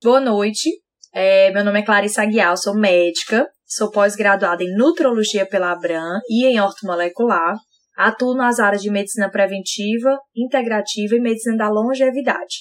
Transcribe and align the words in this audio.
Boa 0.00 0.20
noite. 0.20 0.70
É, 1.12 1.50
meu 1.50 1.64
nome 1.64 1.80
é 1.80 1.82
Clarissa 1.82 2.22
Aguiar, 2.22 2.56
sou 2.56 2.72
médica, 2.72 3.48
sou 3.66 3.90
pós-graduada 3.90 4.62
em 4.62 4.72
nutrologia 4.76 5.44
pela 5.44 5.72
Abram 5.72 6.20
e 6.30 6.46
em 6.46 6.60
ortomolecular. 6.60 7.56
Atuo 7.96 8.32
nas 8.32 8.60
áreas 8.60 8.80
de 8.80 8.92
medicina 8.92 9.28
preventiva, 9.28 10.16
integrativa 10.36 11.16
e 11.16 11.20
medicina 11.20 11.56
da 11.56 11.68
longevidade. 11.68 12.58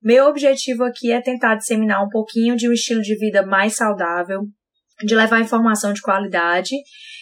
Meu 0.00 0.26
objetivo 0.26 0.84
aqui 0.84 1.10
é 1.10 1.20
tentar 1.20 1.56
disseminar 1.56 2.00
um 2.00 2.08
pouquinho 2.08 2.54
de 2.54 2.68
um 2.68 2.72
estilo 2.72 3.02
de 3.02 3.16
vida 3.16 3.44
mais 3.44 3.74
saudável, 3.74 4.42
de 5.04 5.14
levar 5.14 5.40
informação 5.40 5.92
de 5.92 6.00
qualidade 6.00 6.74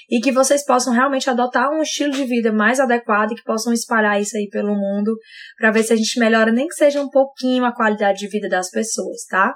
e 0.09 0.20
que 0.20 0.32
vocês 0.32 0.64
possam 0.64 0.92
realmente 0.92 1.29
adotar 1.29 1.70
um 1.70 1.82
estilo 1.82 2.12
de 2.12 2.24
vida 2.24 2.52
mais 2.52 2.79
adequado 2.79 3.32
e 3.32 3.34
que 3.34 3.42
possam 3.42 3.72
espalhar 3.72 4.20
isso 4.20 4.36
aí 4.36 4.48
pelo 4.48 4.74
mundo 4.74 5.16
para 5.59 5.70
ver 5.70 5.82
se 5.82 5.92
a 5.92 5.96
gente 5.96 6.18
melhora 6.18 6.52
nem 6.52 6.66
que 6.66 6.74
seja 6.74 7.00
um 7.00 7.10
pouquinho 7.10 7.64
a 7.64 7.74
qualidade 7.74 8.20
de 8.20 8.28
vida 8.28 8.48
das 8.48 8.70
pessoas, 8.70 9.24
tá? 9.28 9.54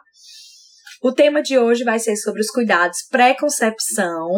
O 1.02 1.12
tema 1.12 1.40
de 1.42 1.58
hoje 1.58 1.82
vai 1.82 1.98
ser 1.98 2.16
sobre 2.16 2.40
os 2.40 2.50
cuidados 2.50 2.98
pré-concepção. 3.10 4.28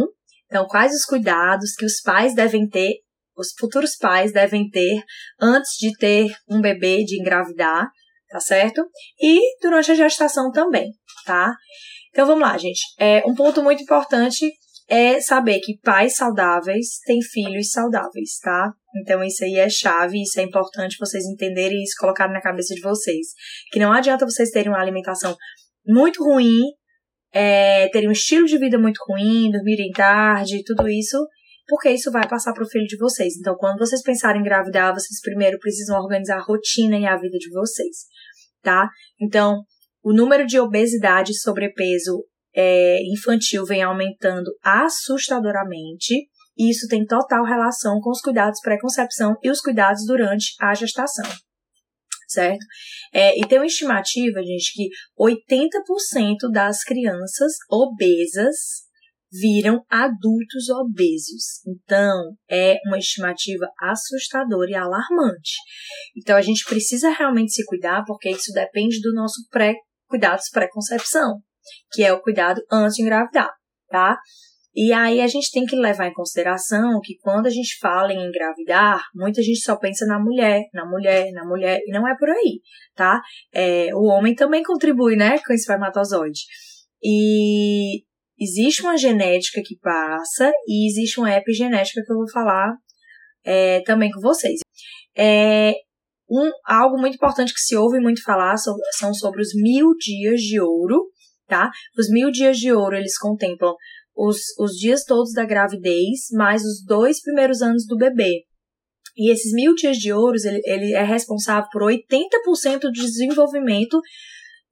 Então, 0.47 0.67
quais 0.67 0.95
os 0.95 1.05
cuidados 1.05 1.75
que 1.75 1.85
os 1.85 2.01
pais 2.03 2.35
devem 2.35 2.69
ter, 2.69 2.93
os 3.37 3.49
futuros 3.59 3.97
pais 3.97 4.33
devem 4.33 4.69
ter 4.69 5.03
antes 5.41 5.73
de 5.79 5.97
ter 5.97 6.31
um 6.49 6.61
bebê, 6.61 7.03
de 7.05 7.19
engravidar, 7.19 7.89
tá 8.29 8.39
certo? 8.39 8.87
E 9.21 9.41
durante 9.61 9.91
a 9.91 9.95
gestação 9.95 10.53
também, 10.53 10.91
tá? 11.25 11.53
Então 12.13 12.27
vamos 12.27 12.43
lá, 12.43 12.57
gente. 12.59 12.81
É, 12.99 13.23
um 13.27 13.35
ponto 13.35 13.63
muito 13.63 13.83
importante 13.83 14.47
é 14.89 15.21
saber 15.21 15.61
que 15.61 15.79
pais 15.83 16.17
saudáveis 16.17 16.99
têm 17.07 17.21
filhos 17.23 17.71
saudáveis, 17.71 18.39
tá? 18.43 18.73
Então 18.97 19.25
isso 19.25 19.43
aí 19.43 19.57
é 19.57 19.69
chave, 19.69 20.21
isso 20.21 20.39
é 20.39 20.43
importante 20.43 20.99
vocês 21.01 21.25
entenderem 21.25 21.79
e 21.79 21.85
isso 21.85 21.95
colocarem 21.99 22.35
na 22.35 22.43
cabeça 22.43 22.75
de 22.75 22.83
vocês. 22.83 23.29
Que 23.71 23.81
não 23.81 23.93
adianta 23.93 24.27
vocês 24.27 24.51
terem 24.51 24.71
uma 24.71 24.81
alimentação 24.81 25.35
muito 25.87 26.23
ruim, 26.23 26.61
é, 27.33 27.89
terem 27.89 28.09
um 28.09 28.13
estilo 28.13 28.47
de 28.47 28.59
vida 28.59 28.79
muito 28.79 28.99
ruim, 29.09 29.51
dormirem 29.51 29.91
tarde, 29.93 30.63
tudo 30.65 30.87
isso, 30.89 31.17
porque 31.67 31.91
isso 31.91 32.11
vai 32.11 32.29
passar 32.29 32.53
para 32.53 32.65
o 32.65 32.69
filho 32.69 32.87
de 32.87 32.99
vocês. 32.99 33.35
Então, 33.39 33.57
quando 33.57 33.79
vocês 33.79 34.03
pensarem 34.03 34.41
em 34.41 34.45
engravidar, 34.45 34.93
vocês 34.93 35.21
primeiro 35.23 35.59
precisam 35.59 35.99
organizar 35.99 36.37
a 36.37 36.43
rotina 36.43 36.99
e 36.99 37.07
a 37.07 37.17
vida 37.17 37.39
de 37.39 37.49
vocês, 37.51 37.97
tá? 38.63 38.91
Então, 39.19 39.63
o 40.03 40.13
número 40.13 40.47
de 40.47 40.59
obesidade 40.59 41.33
e 41.33 41.37
sobrepeso 41.37 42.25
é, 42.55 42.99
infantil 43.13 43.65
vem 43.65 43.83
aumentando 43.83 44.51
assustadoramente. 44.63 46.29
E 46.57 46.71
isso 46.71 46.87
tem 46.89 47.07
total 47.07 47.45
relação 47.45 47.99
com 48.01 48.11
os 48.11 48.21
cuidados 48.21 48.61
pré-concepção 48.61 49.35
e 49.43 49.51
os 49.51 49.61
cuidados 49.61 50.05
durante 50.07 50.55
a 50.61 50.75
gestação. 50.75 51.29
Certo? 52.29 52.65
É, 53.13 53.39
e 53.39 53.47
tem 53.47 53.59
uma 53.59 53.67
estimativa, 53.67 54.43
gente, 54.43 54.73
que 54.75 54.89
80% 55.19 56.51
das 56.53 56.83
crianças 56.83 57.53
obesas 57.71 58.57
viram 59.33 59.83
adultos 59.89 60.69
obesos. 60.69 61.61
Então, 61.67 62.35
é 62.51 62.77
uma 62.87 62.99
estimativa 62.99 63.67
assustadora 63.81 64.71
e 64.71 64.75
alarmante. 64.75 65.57
Então, 66.17 66.37
a 66.37 66.43
gente 66.43 66.65
precisa 66.65 67.11
realmente 67.11 67.53
se 67.53 67.65
cuidar, 67.65 68.05
porque 68.07 68.31
isso 68.31 68.53
depende 68.53 69.01
do 69.01 69.15
nosso 69.15 69.47
pré 69.51 69.75
cuidados 70.13 70.51
pré-concepção, 70.51 71.39
que 71.91 72.05
é 72.05 72.13
o 72.13 72.21
cuidado 72.21 72.61
antes 72.71 72.97
de 72.97 73.03
engravidar, 73.03 73.51
tá? 73.89 74.19
E 74.75 74.93
aí 74.93 75.23
a 75.23 75.27
gente 75.27 75.51
tem 75.51 75.65
que 75.65 75.75
levar 75.75 76.07
em 76.07 76.13
consideração 76.13 77.01
que 77.03 77.17
quando 77.21 77.47
a 77.47 77.51
gente 77.51 77.79
fala 77.79 78.13
em 78.13 78.29
engravidar, 78.29 79.03
muita 79.15 79.43
gente 79.43 79.61
só 79.61 79.77
pensa 79.77 80.05
na 80.07 80.19
mulher, 80.19 80.63
na 80.75 80.85
mulher, 80.87 81.31
na 81.33 81.45
mulher, 81.47 81.81
e 81.87 81.91
não 81.91 82.07
é 82.07 82.15
por 82.19 82.29
aí, 82.29 82.61
tá? 82.95 83.21
É, 83.55 83.89
o 83.95 84.05
homem 84.05 84.35
também 84.35 84.63
contribui, 84.63 85.17
né, 85.17 85.39
com 85.47 85.55
espermatozoide. 85.55 86.41
E 87.03 88.03
existe 88.39 88.83
uma 88.83 88.97
genética 88.99 89.63
que 89.65 89.79
passa 89.79 90.53
e 90.67 90.91
existe 90.91 91.19
uma 91.21 91.35
epigenética 91.35 92.03
que 92.05 92.13
eu 92.13 92.17
vou 92.17 92.31
falar 92.31 92.75
é, 93.45 93.81
também 93.81 94.11
com 94.11 94.21
vocês. 94.21 94.61
É, 95.17 95.75
um, 96.31 96.51
algo 96.65 96.99
muito 96.99 97.15
importante 97.15 97.53
que 97.53 97.61
se 97.61 97.77
ouve 97.77 98.01
muito 98.01 98.23
falar 98.23 98.57
sobre, 98.57 98.81
são 98.99 99.13
sobre 99.13 99.43
os 99.43 99.51
mil 99.55 99.95
dias 99.99 100.41
de 100.41 100.61
ouro, 100.61 101.11
tá? 101.47 101.71
Os 101.99 102.09
mil 102.11 102.31
dias 102.31 102.57
de 102.57 102.73
ouro, 102.73 102.97
eles 102.97 103.19
contemplam 103.19 103.75
os, 104.17 104.39
os 104.59 104.73
dias 104.73 105.05
todos 105.05 105.33
da 105.33 105.45
gravidez, 105.45 106.29
mais 106.33 106.63
os 106.63 106.85
dois 106.85 107.21
primeiros 107.23 107.63
anos 107.63 107.87
do 107.87 107.97
bebê. 107.97 108.45
E 109.17 109.31
esses 109.31 109.53
mil 109.53 109.75
dias 109.75 109.99
de 109.99 110.13
ouro, 110.13 110.37
ele, 110.43 110.61
ele 110.65 110.93
é 110.95 111.03
responsável 111.03 111.69
por 111.71 111.83
80% 111.83 112.81
do 112.81 112.93
desenvolvimento 112.93 114.01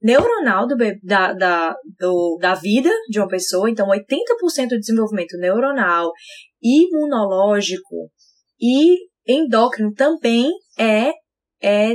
neuronal 0.01 0.65
do, 0.65 0.75
da, 1.03 1.33
da, 1.33 1.75
do, 1.99 2.37
da 2.41 2.55
vida 2.55 2.89
de 3.07 3.19
uma 3.19 3.27
pessoa. 3.27 3.69
Então, 3.69 3.87
80% 3.87 4.69
do 4.69 4.79
desenvolvimento 4.79 5.37
neuronal, 5.37 6.11
imunológico 6.61 8.09
e 8.59 8.97
endócrino 9.27 9.93
também 9.93 10.49
é 10.77 11.11
é, 11.61 11.93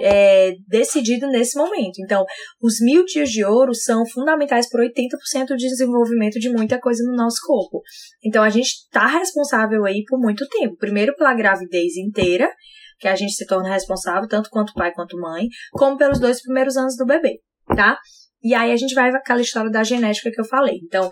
é 0.00 0.52
decidido 0.68 1.26
nesse 1.28 1.56
momento. 1.56 1.98
Então, 1.98 2.24
os 2.60 2.80
mil 2.80 3.04
dias 3.04 3.30
de 3.30 3.44
ouro 3.44 3.74
são 3.74 4.06
fundamentais 4.06 4.68
para 4.68 4.84
80% 4.84 5.48
do 5.48 5.56
desenvolvimento 5.56 6.38
de 6.38 6.50
muita 6.50 6.78
coisa 6.78 7.02
no 7.04 7.16
nosso 7.16 7.38
corpo. 7.46 7.82
Então, 8.24 8.42
a 8.42 8.50
gente 8.50 8.68
está 8.68 9.06
responsável 9.06 9.84
aí 9.84 10.02
por 10.06 10.18
muito 10.18 10.46
tempo. 10.48 10.76
Primeiro 10.76 11.14
pela 11.16 11.34
gravidez 11.34 11.96
inteira, 11.96 12.50
que 12.98 13.08
a 13.08 13.14
gente 13.14 13.32
se 13.32 13.46
torna 13.46 13.70
responsável, 13.70 14.28
tanto 14.28 14.50
quanto 14.50 14.72
pai 14.74 14.92
quanto 14.92 15.18
mãe, 15.18 15.46
como 15.72 15.96
pelos 15.96 16.18
dois 16.18 16.40
primeiros 16.42 16.76
anos 16.76 16.96
do 16.96 17.04
bebê, 17.04 17.40
tá? 17.76 17.98
E 18.42 18.54
aí 18.54 18.70
a 18.72 18.76
gente 18.76 18.94
vai 18.94 19.10
aquela 19.10 19.40
história 19.40 19.70
da 19.70 19.82
genética 19.82 20.30
que 20.30 20.40
eu 20.40 20.44
falei. 20.44 20.78
Então, 20.82 21.10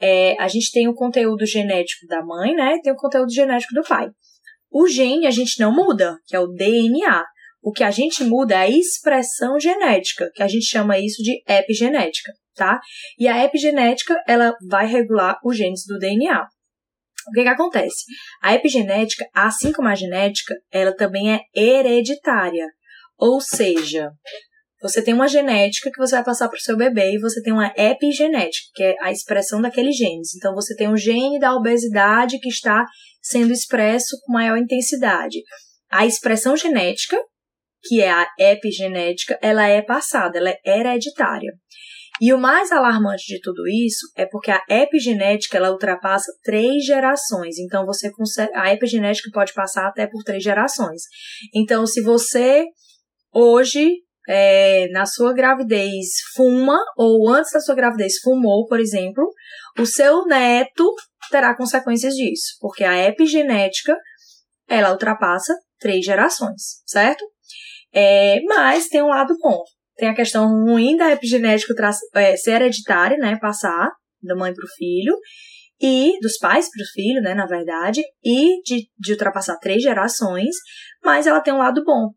é, 0.00 0.40
a 0.40 0.46
gente 0.48 0.70
tem 0.72 0.88
o 0.88 0.94
conteúdo 0.94 1.44
genético 1.44 2.06
da 2.06 2.24
mãe, 2.24 2.54
né? 2.54 2.78
Tem 2.82 2.92
o 2.92 2.96
conteúdo 2.96 3.32
genético 3.32 3.74
do 3.74 3.82
pai. 3.82 4.08
O 4.70 4.86
gene 4.86 5.26
a 5.26 5.30
gente 5.30 5.60
não 5.60 5.74
muda, 5.74 6.16
que 6.26 6.36
é 6.36 6.40
o 6.40 6.46
DNA. 6.46 7.24
O 7.62 7.72
que 7.72 7.82
a 7.82 7.90
gente 7.90 8.24
muda 8.24 8.54
é 8.54 8.58
a 8.58 8.70
expressão 8.70 9.58
genética, 9.58 10.30
que 10.34 10.42
a 10.42 10.48
gente 10.48 10.64
chama 10.64 10.98
isso 10.98 11.22
de 11.22 11.42
epigenética, 11.46 12.32
tá? 12.54 12.80
E 13.18 13.26
a 13.26 13.44
epigenética, 13.44 14.16
ela 14.26 14.54
vai 14.68 14.86
regular 14.86 15.38
os 15.44 15.56
genes 15.56 15.84
do 15.86 15.98
DNA. 15.98 16.46
O 17.28 17.32
que, 17.32 17.42
que 17.42 17.48
acontece? 17.48 18.04
A 18.42 18.54
epigenética, 18.54 19.26
assim 19.34 19.72
como 19.72 19.88
a 19.88 19.94
genética, 19.94 20.54
ela 20.72 20.94
também 20.94 21.34
é 21.34 21.40
hereditária. 21.54 22.66
Ou 23.18 23.40
seja, 23.40 24.10
você 24.80 25.02
tem 25.02 25.12
uma 25.12 25.26
genética 25.26 25.90
que 25.90 25.98
você 25.98 26.14
vai 26.14 26.24
passar 26.24 26.48
para 26.48 26.56
o 26.56 26.60
seu 26.60 26.76
bebê 26.76 27.14
e 27.14 27.18
você 27.18 27.42
tem 27.42 27.52
uma 27.52 27.72
epigenética, 27.76 28.68
que 28.74 28.82
é 28.84 28.94
a 29.00 29.10
expressão 29.10 29.60
daqueles 29.60 29.96
genes. 29.96 30.36
Então, 30.36 30.54
você 30.54 30.74
tem 30.76 30.88
um 30.88 30.96
gene 30.96 31.38
da 31.38 31.54
obesidade 31.54 32.38
que 32.38 32.48
está 32.48 32.84
sendo 33.20 33.52
expresso 33.52 34.16
com 34.24 34.32
maior 34.32 34.56
intensidade. 34.56 35.38
A 35.90 36.06
expressão 36.06 36.56
genética, 36.56 37.20
que 37.82 38.00
é 38.00 38.10
a 38.10 38.26
epigenética, 38.38 39.38
ela 39.42 39.66
é 39.66 39.82
passada, 39.82 40.38
ela 40.38 40.50
é 40.50 40.58
hereditária. 40.64 41.52
E 42.20 42.32
o 42.32 42.38
mais 42.38 42.72
alarmante 42.72 43.24
de 43.26 43.40
tudo 43.40 43.62
isso 43.68 44.10
é 44.16 44.26
porque 44.26 44.50
a 44.50 44.60
epigenética 44.68 45.56
ela 45.56 45.70
ultrapassa 45.70 46.32
três 46.42 46.84
gerações. 46.84 47.58
Então 47.58 47.86
você 47.86 48.10
consegue, 48.10 48.52
a 48.56 48.72
epigenética 48.72 49.30
pode 49.32 49.52
passar 49.54 49.86
até 49.86 50.06
por 50.06 50.24
três 50.24 50.42
gerações. 50.42 51.02
Então 51.54 51.86
se 51.86 52.02
você 52.02 52.64
hoje 53.32 53.88
é, 54.28 54.88
na 54.88 55.06
sua 55.06 55.32
gravidez 55.32 56.08
fuma 56.34 56.78
ou 56.96 57.28
antes 57.30 57.52
da 57.52 57.60
sua 57.60 57.74
gravidez 57.74 58.14
fumou, 58.22 58.66
por 58.66 58.80
exemplo, 58.80 59.24
o 59.78 59.86
seu 59.86 60.26
neto 60.26 60.92
terá 61.30 61.56
consequências 61.56 62.14
disso, 62.14 62.56
porque 62.60 62.84
a 62.84 63.06
epigenética 63.06 63.96
ela 64.68 64.90
ultrapassa 64.90 65.54
três 65.78 66.04
gerações, 66.04 66.82
certo? 66.84 67.24
É, 67.92 68.40
mas 68.44 68.88
tem 68.88 69.02
um 69.02 69.08
lado 69.08 69.34
bom. 69.40 69.62
Tem 69.96 70.08
a 70.08 70.14
questão 70.14 70.46
ruim 70.64 70.96
da 70.96 71.10
epigenética 71.10 71.74
é, 72.14 72.36
ser 72.36 72.52
hereditária, 72.52 73.16
né? 73.18 73.36
Passar 73.40 73.90
da 74.22 74.34
mãe 74.34 74.52
para 74.52 74.64
o 74.64 74.76
filho, 74.76 75.16
e 75.80 76.18
dos 76.20 76.38
pais 76.38 76.68
para 76.70 76.82
o 76.82 76.92
filho, 76.92 77.20
né? 77.22 77.34
Na 77.34 77.46
verdade, 77.46 78.02
e 78.24 78.60
de, 78.62 78.88
de 78.98 79.12
ultrapassar 79.12 79.56
três 79.58 79.82
gerações, 79.82 80.54
mas 81.02 81.26
ela 81.26 81.40
tem 81.40 81.54
um 81.54 81.58
lado 81.58 81.82
bom. 81.84 82.10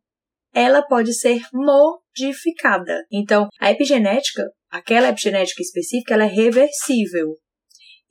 Ela 0.53 0.81
pode 0.81 1.13
ser 1.13 1.41
modificada. 1.53 3.05
Então, 3.11 3.47
a 3.59 3.71
epigenética, 3.71 4.43
aquela 4.69 5.09
epigenética 5.09 5.61
específica, 5.61 6.13
ela 6.13 6.25
é 6.25 6.27
reversível. 6.27 7.35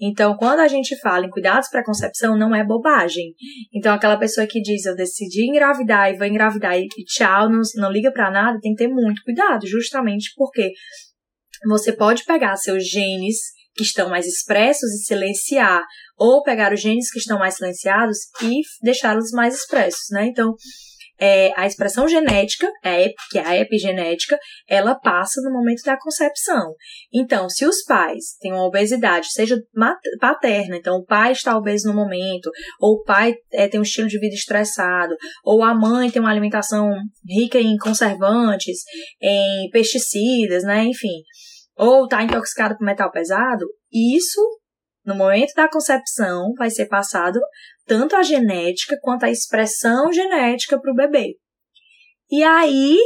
Então, 0.00 0.36
quando 0.36 0.60
a 0.60 0.68
gente 0.68 0.98
fala 1.00 1.26
em 1.26 1.30
cuidados 1.30 1.68
para 1.68 1.84
concepção, 1.84 2.36
não 2.36 2.54
é 2.54 2.64
bobagem. 2.64 3.34
Então, 3.72 3.94
aquela 3.94 4.16
pessoa 4.16 4.46
que 4.46 4.60
diz 4.60 4.86
eu 4.86 4.96
decidi 4.96 5.46
engravidar 5.46 6.10
e 6.10 6.16
vou 6.16 6.26
engravidar 6.26 6.78
e 6.78 6.88
tchau, 7.04 7.50
não, 7.50 7.60
não 7.76 7.92
liga 7.92 8.10
para 8.10 8.30
nada, 8.30 8.58
tem 8.60 8.74
que 8.74 8.84
ter 8.84 8.88
muito 8.88 9.22
cuidado, 9.22 9.66
justamente 9.66 10.32
porque 10.36 10.72
você 11.66 11.92
pode 11.92 12.24
pegar 12.24 12.56
seus 12.56 12.88
genes 12.88 13.36
que 13.74 13.82
estão 13.82 14.08
mais 14.08 14.26
expressos 14.26 14.90
e 14.92 15.04
silenciar, 15.04 15.84
ou 16.16 16.42
pegar 16.42 16.72
os 16.72 16.80
genes 16.80 17.10
que 17.10 17.18
estão 17.18 17.38
mais 17.38 17.54
silenciados 17.54 18.18
e 18.42 18.60
deixá-los 18.82 19.30
mais 19.32 19.54
expressos, 19.54 20.10
né? 20.10 20.26
Então, 20.26 20.54
é, 21.20 21.52
a 21.54 21.66
expressão 21.66 22.08
genética, 22.08 22.66
que 23.30 23.38
é 23.38 23.46
a 23.46 23.56
epigenética, 23.56 24.38
ela 24.66 24.94
passa 24.94 25.42
no 25.42 25.52
momento 25.52 25.82
da 25.84 25.98
concepção. 25.98 26.74
Então, 27.12 27.48
se 27.50 27.66
os 27.66 27.82
pais 27.84 28.36
têm 28.40 28.52
uma 28.52 28.64
obesidade, 28.64 29.30
seja 29.30 29.56
paterna, 30.18 30.76
então 30.76 30.96
o 30.96 31.04
pai 31.04 31.32
está 31.32 31.56
obeso 31.56 31.88
no 31.88 31.94
momento, 31.94 32.50
ou 32.80 32.94
o 32.94 33.04
pai 33.04 33.34
é, 33.52 33.68
tem 33.68 33.78
um 33.78 33.82
estilo 33.82 34.08
de 34.08 34.18
vida 34.18 34.34
estressado, 34.34 35.14
ou 35.44 35.62
a 35.62 35.74
mãe 35.74 36.10
tem 36.10 36.22
uma 36.22 36.30
alimentação 36.30 36.88
rica 37.28 37.58
em 37.60 37.76
conservantes, 37.76 38.78
em 39.20 39.68
pesticidas, 39.70 40.64
né, 40.64 40.84
enfim, 40.84 41.22
ou 41.76 42.04
está 42.04 42.22
intoxicado 42.22 42.76
por 42.76 42.84
metal 42.84 43.10
pesado, 43.10 43.66
isso 43.92 44.40
no 45.04 45.14
momento 45.14 45.52
da 45.54 45.68
concepção 45.68 46.52
vai 46.56 46.70
ser 46.70 46.86
passado 46.86 47.40
tanto 47.90 48.14
a 48.14 48.22
genética 48.22 48.96
quanto 49.02 49.24
a 49.24 49.30
expressão 49.30 50.12
genética 50.12 50.80
para 50.80 50.92
o 50.92 50.94
bebê. 50.94 51.34
E 52.30 52.40
aí 52.44 52.96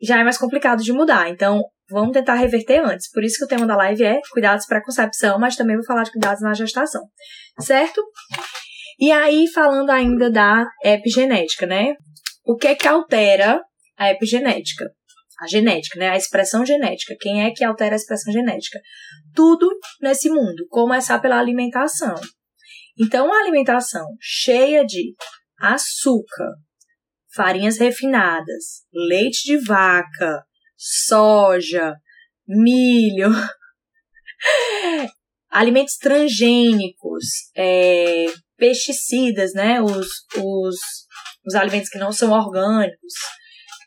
já 0.00 0.18
é 0.18 0.24
mais 0.24 0.38
complicado 0.38 0.82
de 0.82 0.94
mudar. 0.94 1.28
Então, 1.28 1.62
vamos 1.90 2.14
tentar 2.14 2.36
reverter 2.36 2.82
antes. 2.82 3.10
Por 3.10 3.22
isso 3.22 3.36
que 3.36 3.44
o 3.44 3.48
tema 3.48 3.66
da 3.66 3.76
live 3.76 4.02
é 4.02 4.18
cuidados 4.32 4.64
para 4.64 4.82
concepção, 4.82 5.38
mas 5.38 5.56
também 5.56 5.76
vou 5.76 5.84
falar 5.84 6.04
de 6.04 6.10
cuidados 6.10 6.40
na 6.40 6.54
gestação. 6.54 7.02
Certo? 7.58 8.02
E 8.98 9.12
aí, 9.12 9.46
falando 9.52 9.90
ainda 9.90 10.30
da 10.30 10.66
epigenética, 10.82 11.66
né? 11.66 11.92
O 12.42 12.56
que 12.56 12.68
é 12.68 12.74
que 12.74 12.88
altera 12.88 13.60
a 13.98 14.10
epigenética? 14.10 14.86
A 15.42 15.46
genética, 15.46 15.98
né? 15.98 16.08
A 16.08 16.16
expressão 16.16 16.64
genética. 16.64 17.14
Quem 17.20 17.44
é 17.44 17.50
que 17.50 17.62
altera 17.62 17.94
a 17.94 17.96
expressão 17.96 18.32
genética? 18.32 18.80
Tudo 19.34 19.68
nesse 20.00 20.30
mundo. 20.30 20.64
Começar 20.70 21.18
pela 21.18 21.38
alimentação. 21.38 22.14
Então, 22.98 23.26
uma 23.26 23.40
alimentação 23.40 24.06
cheia 24.20 24.84
de 24.84 25.14
açúcar, 25.58 26.54
farinhas 27.34 27.78
refinadas, 27.78 28.84
leite 28.92 29.44
de 29.44 29.58
vaca, 29.64 30.42
soja, 30.76 31.94
milho, 32.46 33.30
alimentos 35.50 35.96
transgênicos, 35.96 37.24
é, 37.56 38.26
pesticidas, 38.56 39.52
né? 39.54 39.80
Os, 39.80 40.08
os, 40.36 40.76
os 41.46 41.54
alimentos 41.54 41.88
que 41.88 41.98
não 41.98 42.12
são 42.12 42.30
orgânicos, 42.32 43.14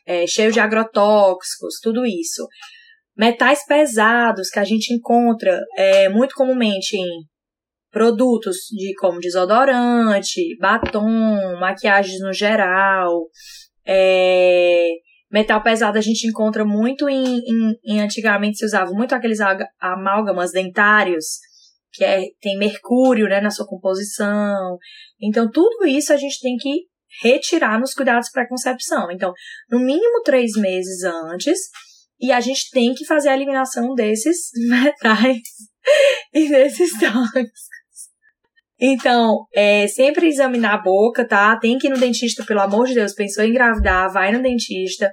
é, 0.06 0.26
cheios 0.26 0.54
de 0.54 0.60
agrotóxicos, 0.60 1.78
tudo 1.82 2.04
isso. 2.06 2.46
Metais 3.16 3.64
pesados 3.64 4.50
que 4.50 4.58
a 4.58 4.64
gente 4.64 4.92
encontra 4.92 5.60
é, 5.76 6.08
muito 6.08 6.34
comumente 6.34 6.96
em 6.96 7.24
produtos 7.94 8.56
de 8.72 8.92
como 8.98 9.20
desodorante, 9.20 10.56
batom, 10.58 11.58
maquiagens 11.60 12.20
no 12.20 12.32
geral. 12.32 13.28
É, 13.86 14.88
metal 15.30 15.62
pesado 15.62 15.96
a 15.96 16.00
gente 16.00 16.26
encontra 16.26 16.64
muito 16.64 17.08
em, 17.08 17.38
em, 17.38 17.74
em, 17.84 18.00
antigamente 18.00 18.58
se 18.58 18.66
usava 18.66 18.90
muito 18.90 19.14
aqueles 19.14 19.38
amálgamas 19.80 20.50
dentários 20.50 21.38
que 21.92 22.04
é, 22.04 22.22
tem 22.40 22.58
mercúrio 22.58 23.28
né, 23.28 23.40
na 23.40 23.50
sua 23.50 23.66
composição. 23.66 24.76
Então 25.22 25.48
tudo 25.48 25.86
isso 25.86 26.12
a 26.12 26.16
gente 26.16 26.40
tem 26.40 26.56
que 26.56 26.86
retirar 27.22 27.78
nos 27.78 27.94
cuidados 27.94 28.30
pré-concepção. 28.30 29.08
Então, 29.12 29.32
no 29.70 29.78
mínimo 29.78 30.20
três 30.24 30.50
meses 30.56 31.04
antes, 31.04 31.58
e 32.20 32.32
a 32.32 32.40
gente 32.40 32.70
tem 32.70 32.92
que 32.92 33.04
fazer 33.04 33.28
a 33.28 33.36
eliminação 33.36 33.94
desses 33.94 34.50
metais 34.68 35.40
e 36.32 36.48
desses 36.48 36.90
tóxicos. 36.98 37.60
Então, 38.86 39.46
é, 39.54 39.88
sempre 39.88 40.28
examinar 40.28 40.74
a 40.74 40.82
boca, 40.82 41.26
tá? 41.26 41.56
Tem 41.58 41.78
que 41.78 41.86
ir 41.86 41.90
no 41.90 41.96
dentista, 41.96 42.44
pelo 42.44 42.60
amor 42.60 42.86
de 42.86 42.92
Deus. 42.92 43.14
Pensou 43.14 43.42
em 43.42 43.48
engravidar, 43.48 44.12
vai 44.12 44.30
no 44.30 44.42
dentista. 44.42 45.10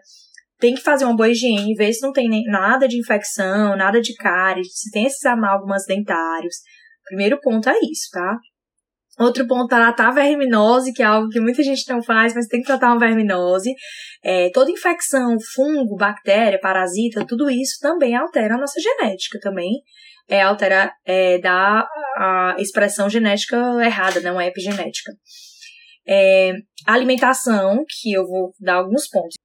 Tem 0.60 0.76
que 0.76 0.82
fazer 0.82 1.06
uma 1.06 1.16
boa 1.16 1.30
higiene, 1.30 1.74
ver 1.74 1.94
se 1.94 2.06
não 2.06 2.12
tem 2.12 2.28
nem, 2.28 2.44
nada 2.44 2.86
de 2.86 3.00
infecção, 3.00 3.78
nada 3.78 4.02
de 4.02 4.14
cárie, 4.16 4.66
se 4.66 4.92
tem 4.92 5.06
esses 5.06 5.24
amálgamas 5.26 5.86
dentários. 5.88 6.56
Primeiro 7.06 7.40
ponto 7.40 7.70
é 7.70 7.78
isso, 7.90 8.10
tá? 8.12 8.38
Outro 9.18 9.48
ponto 9.48 9.74
é 9.74 9.78
tratar 9.78 10.10
a 10.10 10.12
verminose, 10.12 10.92
que 10.92 11.02
é 11.02 11.06
algo 11.06 11.30
que 11.30 11.40
muita 11.40 11.64
gente 11.64 11.90
não 11.90 12.04
faz, 12.04 12.36
mas 12.36 12.48
tem 12.48 12.60
que 12.60 12.68
tratar 12.68 12.88
uma 12.88 13.00
verminose. 13.00 13.74
É, 14.22 14.50
toda 14.50 14.70
infecção, 14.70 15.38
fungo, 15.56 15.96
bactéria, 15.96 16.60
parasita, 16.60 17.26
tudo 17.26 17.50
isso 17.50 17.80
também 17.80 18.18
altera 18.18 18.56
a 18.56 18.58
nossa 18.58 18.82
genética 18.82 19.40
também 19.42 19.82
é, 20.28 20.42
altera, 20.42 20.92
é, 21.06 21.40
dá 21.40 21.88
a 22.18 22.56
expressão 22.60 23.10
genética 23.10 23.58
errada, 23.84 24.22
não 24.22 24.40
é 24.40 24.48
epigenética. 24.48 25.12
É, 26.08 26.54
alimentação, 26.86 27.84
que 27.88 28.14
eu 28.14 28.26
vou 28.26 28.54
dar 28.60 28.76
alguns 28.76 29.08
pontos. 29.08 29.36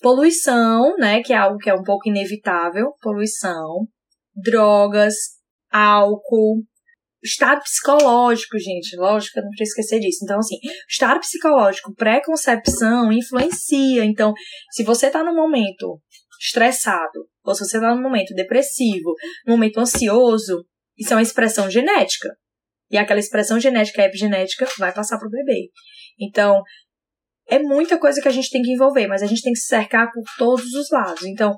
Poluição, 0.00 0.96
né, 0.96 1.22
que 1.22 1.32
é 1.32 1.36
algo 1.36 1.58
que 1.58 1.68
é 1.68 1.74
um 1.74 1.82
pouco 1.82 2.08
inevitável, 2.08 2.92
poluição, 3.00 3.86
drogas, 4.34 5.14
álcool, 5.70 6.62
estado 7.22 7.60
psicológico, 7.60 8.58
gente, 8.58 8.96
lógico, 8.96 9.38
eu 9.38 9.42
não 9.42 9.50
preciso 9.50 9.70
esquecer 9.70 10.00
disso. 10.00 10.20
Então, 10.22 10.38
assim, 10.38 10.56
estado 10.88 11.20
psicológico, 11.20 11.94
pré-concepção 11.94 13.12
influencia. 13.12 14.04
Então, 14.04 14.32
se 14.70 14.84
você 14.84 15.10
tá 15.10 15.24
no 15.24 15.34
momento 15.34 16.00
estressado, 16.38 17.28
ou 17.44 17.54
se 17.54 17.64
você 17.64 17.76
está 17.78 17.94
num 17.94 18.02
momento 18.02 18.34
depressivo, 18.34 19.14
num 19.46 19.54
momento 19.54 19.80
ansioso, 19.80 20.64
isso 20.96 21.12
é 21.12 21.16
uma 21.16 21.22
expressão 21.22 21.70
genética. 21.70 22.28
E 22.90 22.96
aquela 22.96 23.20
expressão 23.20 23.60
genética, 23.60 24.02
epigenética, 24.02 24.66
vai 24.78 24.92
passar 24.92 25.18
para 25.18 25.28
o 25.28 25.30
bebê. 25.30 25.68
Então, 26.18 26.62
é 27.46 27.58
muita 27.58 27.98
coisa 27.98 28.20
que 28.20 28.28
a 28.28 28.32
gente 28.32 28.50
tem 28.50 28.62
que 28.62 28.72
envolver, 28.72 29.06
mas 29.06 29.22
a 29.22 29.26
gente 29.26 29.42
tem 29.42 29.52
que 29.52 29.58
se 29.58 29.68
cercar 29.68 30.10
por 30.12 30.22
todos 30.36 30.72
os 30.74 30.90
lados. 30.90 31.24
Então, 31.24 31.56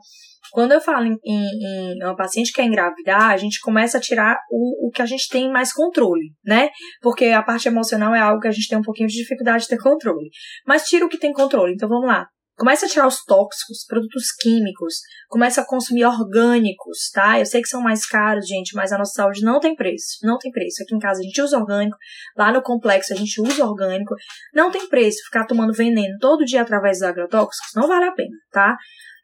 quando 0.50 0.72
eu 0.72 0.80
falo 0.80 1.06
em, 1.06 1.16
em, 1.24 1.94
em 1.94 2.04
uma 2.04 2.16
paciente 2.16 2.48
que 2.48 2.60
quer 2.60 2.66
engravidar, 2.66 3.30
a 3.30 3.36
gente 3.36 3.60
começa 3.60 3.98
a 3.98 4.00
tirar 4.00 4.36
o, 4.50 4.88
o 4.88 4.90
que 4.90 5.02
a 5.02 5.06
gente 5.06 5.28
tem 5.28 5.50
mais 5.50 5.72
controle, 5.72 6.32
né? 6.44 6.70
Porque 7.00 7.26
a 7.26 7.42
parte 7.42 7.68
emocional 7.68 8.14
é 8.14 8.20
algo 8.20 8.40
que 8.40 8.48
a 8.48 8.52
gente 8.52 8.68
tem 8.68 8.78
um 8.78 8.82
pouquinho 8.82 9.08
de 9.08 9.16
dificuldade 9.16 9.64
de 9.64 9.68
ter 9.68 9.78
controle. 9.78 10.28
Mas 10.66 10.84
tira 10.84 11.04
o 11.04 11.08
que 11.08 11.18
tem 11.18 11.32
controle. 11.32 11.74
Então, 11.74 11.88
vamos 11.88 12.06
lá. 12.06 12.26
Começa 12.60 12.84
a 12.84 12.88
tirar 12.90 13.06
os 13.06 13.24
tóxicos, 13.24 13.86
produtos 13.88 14.32
químicos, 14.38 14.96
começa 15.30 15.62
a 15.62 15.66
consumir 15.66 16.04
orgânicos, 16.04 17.08
tá? 17.10 17.38
Eu 17.38 17.46
sei 17.46 17.62
que 17.62 17.68
são 17.68 17.80
mais 17.80 18.04
caros, 18.04 18.46
gente, 18.46 18.74
mas 18.74 18.92
a 18.92 18.98
nossa 18.98 19.14
saúde 19.14 19.42
não 19.42 19.58
tem 19.58 19.74
preço, 19.74 20.18
não 20.22 20.36
tem 20.36 20.50
preço. 20.50 20.82
Aqui 20.82 20.94
em 20.94 20.98
casa 20.98 21.20
a 21.20 21.22
gente 21.22 21.40
usa 21.40 21.56
orgânico, 21.56 21.96
lá 22.36 22.52
no 22.52 22.60
complexo 22.60 23.14
a 23.14 23.16
gente 23.16 23.40
usa 23.40 23.64
orgânico, 23.64 24.14
não 24.52 24.70
tem 24.70 24.86
preço. 24.90 25.24
Ficar 25.24 25.46
tomando 25.46 25.72
veneno 25.72 26.18
todo 26.20 26.44
dia 26.44 26.60
através 26.60 26.98
dos 26.98 27.08
agrotóxicos 27.08 27.70
não 27.74 27.88
vale 27.88 28.04
a 28.04 28.12
pena, 28.12 28.36
tá? 28.52 28.76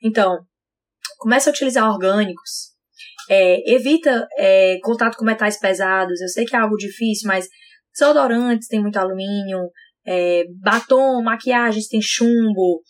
Então, 0.02 0.38
começa 1.18 1.50
a 1.50 1.52
utilizar 1.52 1.90
orgânicos, 1.92 2.72
é, 3.28 3.70
evita 3.70 4.26
é, 4.38 4.78
contato 4.82 5.18
com 5.18 5.26
metais 5.26 5.60
pesados. 5.60 6.22
Eu 6.22 6.28
sei 6.28 6.46
que 6.46 6.56
é 6.56 6.58
algo 6.58 6.76
difícil, 6.76 7.28
mas 7.28 7.46
desodorantes 7.92 8.66
tem 8.66 8.80
muito 8.80 8.96
alumínio, 8.96 9.70
é, 10.06 10.44
batom, 10.58 11.22
maquiagens 11.22 11.86
tem 11.86 12.00
chumbo, 12.00 12.80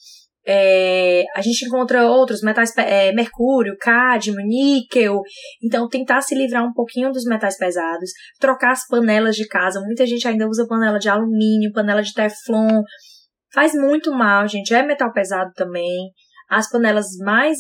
é, 0.49 1.25
a 1.35 1.43
gente 1.43 1.65
encontra 1.65 2.07
outros 2.07 2.41
metais, 2.41 2.73
é, 2.79 3.13
mercúrio, 3.13 3.77
cádmio, 3.81 4.47
níquel. 4.47 5.21
Então, 5.63 5.89
tentar 5.89 6.21
se 6.21 6.37
livrar 6.37 6.65
um 6.65 6.73
pouquinho 6.73 7.11
dos 7.11 7.25
metais 7.25 7.59
pesados, 7.59 8.11
trocar 8.39 8.71
as 8.71 8.87
panelas 8.87 9.35
de 9.35 9.47
casa. 9.49 9.81
Muita 9.81 10.07
gente 10.07 10.27
ainda 10.29 10.47
usa 10.47 10.67
panela 10.69 10.99
de 10.99 11.09
alumínio, 11.09 11.73
panela 11.73 12.01
de 12.01 12.15
teflon. 12.15 12.83
Faz 13.53 13.75
muito 13.75 14.13
mal, 14.13 14.47
gente. 14.47 14.73
É 14.73 14.85
metal 14.85 15.13
pesado 15.13 15.51
também. 15.55 16.13
As 16.49 16.71
panelas 16.71 17.09
mais, 17.25 17.59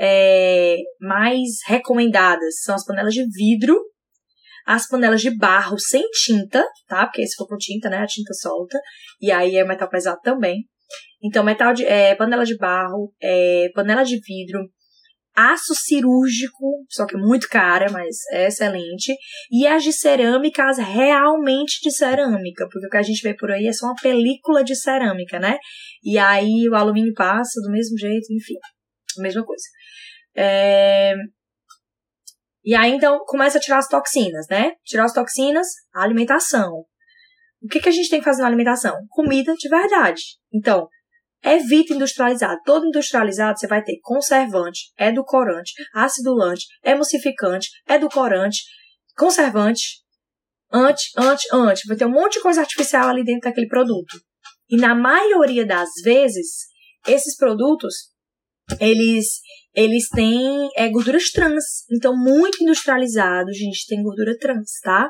é, 0.00 0.76
mais 1.00 1.58
recomendadas 1.66 2.60
são 2.62 2.76
as 2.76 2.84
panelas 2.84 3.14
de 3.14 3.24
vidro, 3.34 3.76
as 4.64 4.86
panelas 4.86 5.20
de 5.20 5.36
barro 5.36 5.76
sem 5.76 6.08
tinta, 6.10 6.64
tá? 6.86 7.06
Porque 7.06 7.26
se 7.26 7.34
for 7.34 7.48
com 7.48 7.56
tinta, 7.56 7.90
né, 7.90 7.98
a 7.98 8.06
tinta 8.06 8.32
solta. 8.34 8.78
E 9.20 9.32
aí 9.32 9.56
é 9.56 9.64
metal 9.64 9.88
pesado 9.88 10.20
também. 10.22 10.68
Então, 11.22 11.44
metal 11.44 11.72
de, 11.74 11.84
é, 11.84 12.14
panela 12.14 12.44
de 12.44 12.56
barro, 12.56 13.12
é, 13.20 13.68
panela 13.74 14.04
de 14.04 14.20
vidro, 14.20 14.60
aço 15.38 15.72
cirúrgico, 15.72 16.84
só 16.88 17.06
que 17.06 17.16
muito 17.16 17.48
cara, 17.48 17.90
mas 17.92 18.16
é 18.32 18.48
excelente, 18.48 19.14
e 19.52 19.68
as 19.68 19.84
de 19.84 19.92
cerâmica, 19.92 20.64
as 20.64 20.78
realmente 20.78 21.80
de 21.80 21.92
cerâmica, 21.92 22.66
porque 22.70 22.86
o 22.88 22.90
que 22.90 22.96
a 22.96 23.02
gente 23.02 23.22
vê 23.22 23.34
por 23.34 23.52
aí 23.52 23.68
é 23.68 23.72
só 23.72 23.86
uma 23.86 23.94
película 23.94 24.64
de 24.64 24.74
cerâmica, 24.74 25.38
né? 25.38 25.56
E 26.02 26.18
aí 26.18 26.68
o 26.68 26.74
alumínio 26.74 27.14
passa 27.14 27.60
do 27.60 27.70
mesmo 27.70 27.96
jeito, 27.96 28.32
enfim, 28.32 28.54
a 29.18 29.22
mesma 29.22 29.44
coisa. 29.44 29.64
É... 30.36 31.14
E 32.64 32.74
aí 32.74 32.90
então 32.92 33.20
começa 33.24 33.58
a 33.58 33.60
tirar 33.60 33.78
as 33.78 33.88
toxinas, 33.88 34.46
né? 34.50 34.72
Tirar 34.84 35.04
as 35.04 35.12
toxinas, 35.12 35.68
alimentação. 35.94 36.84
O 37.62 37.68
que, 37.68 37.80
que 37.80 37.88
a 37.88 37.92
gente 37.92 38.08
tem 38.08 38.20
que 38.20 38.24
fazer 38.24 38.42
na 38.42 38.48
alimentação? 38.48 38.96
Comida 39.10 39.54
de 39.54 39.68
verdade. 39.68 40.22
Então, 40.52 40.88
Evite 41.42 41.92
industrializado. 41.92 42.60
Todo 42.64 42.86
industrializado 42.86 43.58
você 43.58 43.66
vai 43.68 43.82
ter 43.82 43.98
conservante, 44.02 44.92
edulcorante, 44.98 45.72
acidulante, 45.94 46.66
emulsificante, 46.84 47.68
edulcorante, 47.88 48.62
conservante, 49.16 50.02
anti, 50.72 51.10
anti, 51.16 51.46
anti. 51.52 51.86
Vai 51.86 51.96
ter 51.96 52.06
um 52.06 52.10
monte 52.10 52.34
de 52.34 52.42
coisa 52.42 52.60
artificial 52.60 53.08
ali 53.08 53.24
dentro 53.24 53.48
daquele 53.48 53.68
produto. 53.68 54.20
E 54.68 54.76
na 54.76 54.94
maioria 54.94 55.64
das 55.64 55.88
vezes, 56.02 56.66
esses 57.06 57.36
produtos, 57.36 57.94
eles 58.80 59.40
eles 59.74 60.08
têm 60.08 60.68
é, 60.76 60.88
gorduras 60.88 61.30
trans. 61.30 61.84
Então, 61.92 62.16
muito 62.16 62.60
industrializados, 62.60 63.56
gente, 63.56 63.86
tem 63.86 64.02
gordura 64.02 64.36
trans, 64.36 64.80
tá? 64.82 65.08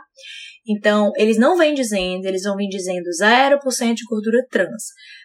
Então, 0.68 1.12
eles 1.16 1.38
não 1.38 1.56
vêm 1.56 1.74
dizendo, 1.74 2.26
eles 2.26 2.42
vão 2.42 2.56
vir 2.56 2.68
dizendo 2.68 3.08
0% 3.20 3.94
de 3.94 4.04
gordura 4.04 4.46
trans. 4.50 4.84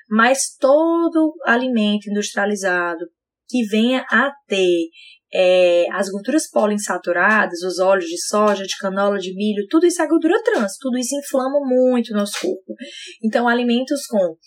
Mas 0.10 0.56
todo 0.60 1.34
alimento 1.46 2.10
industrializado 2.10 3.06
que 3.50 3.64
venha 3.66 4.06
a 4.10 4.32
ter 4.48 4.88
é, 5.34 5.86
as 5.92 6.10
gorduras 6.10 6.50
poliinsaturadas, 6.50 7.62
os 7.64 7.80
óleos 7.80 8.06
de 8.06 8.24
soja, 8.24 8.64
de 8.64 8.78
canola, 8.78 9.18
de 9.18 9.34
milho, 9.36 9.66
tudo 9.70 9.88
isso 9.88 10.02
é 10.02 10.08
gordura 10.08 10.42
trans, 10.44 10.78
tudo 10.80 10.98
isso 10.98 11.16
inflama 11.16 11.60
muito 11.64 12.14
o 12.14 12.18
nosso 12.18 12.40
corpo. 12.40 12.74
Então, 13.24 13.48
alimentos 13.48 14.06
com, 14.06 14.38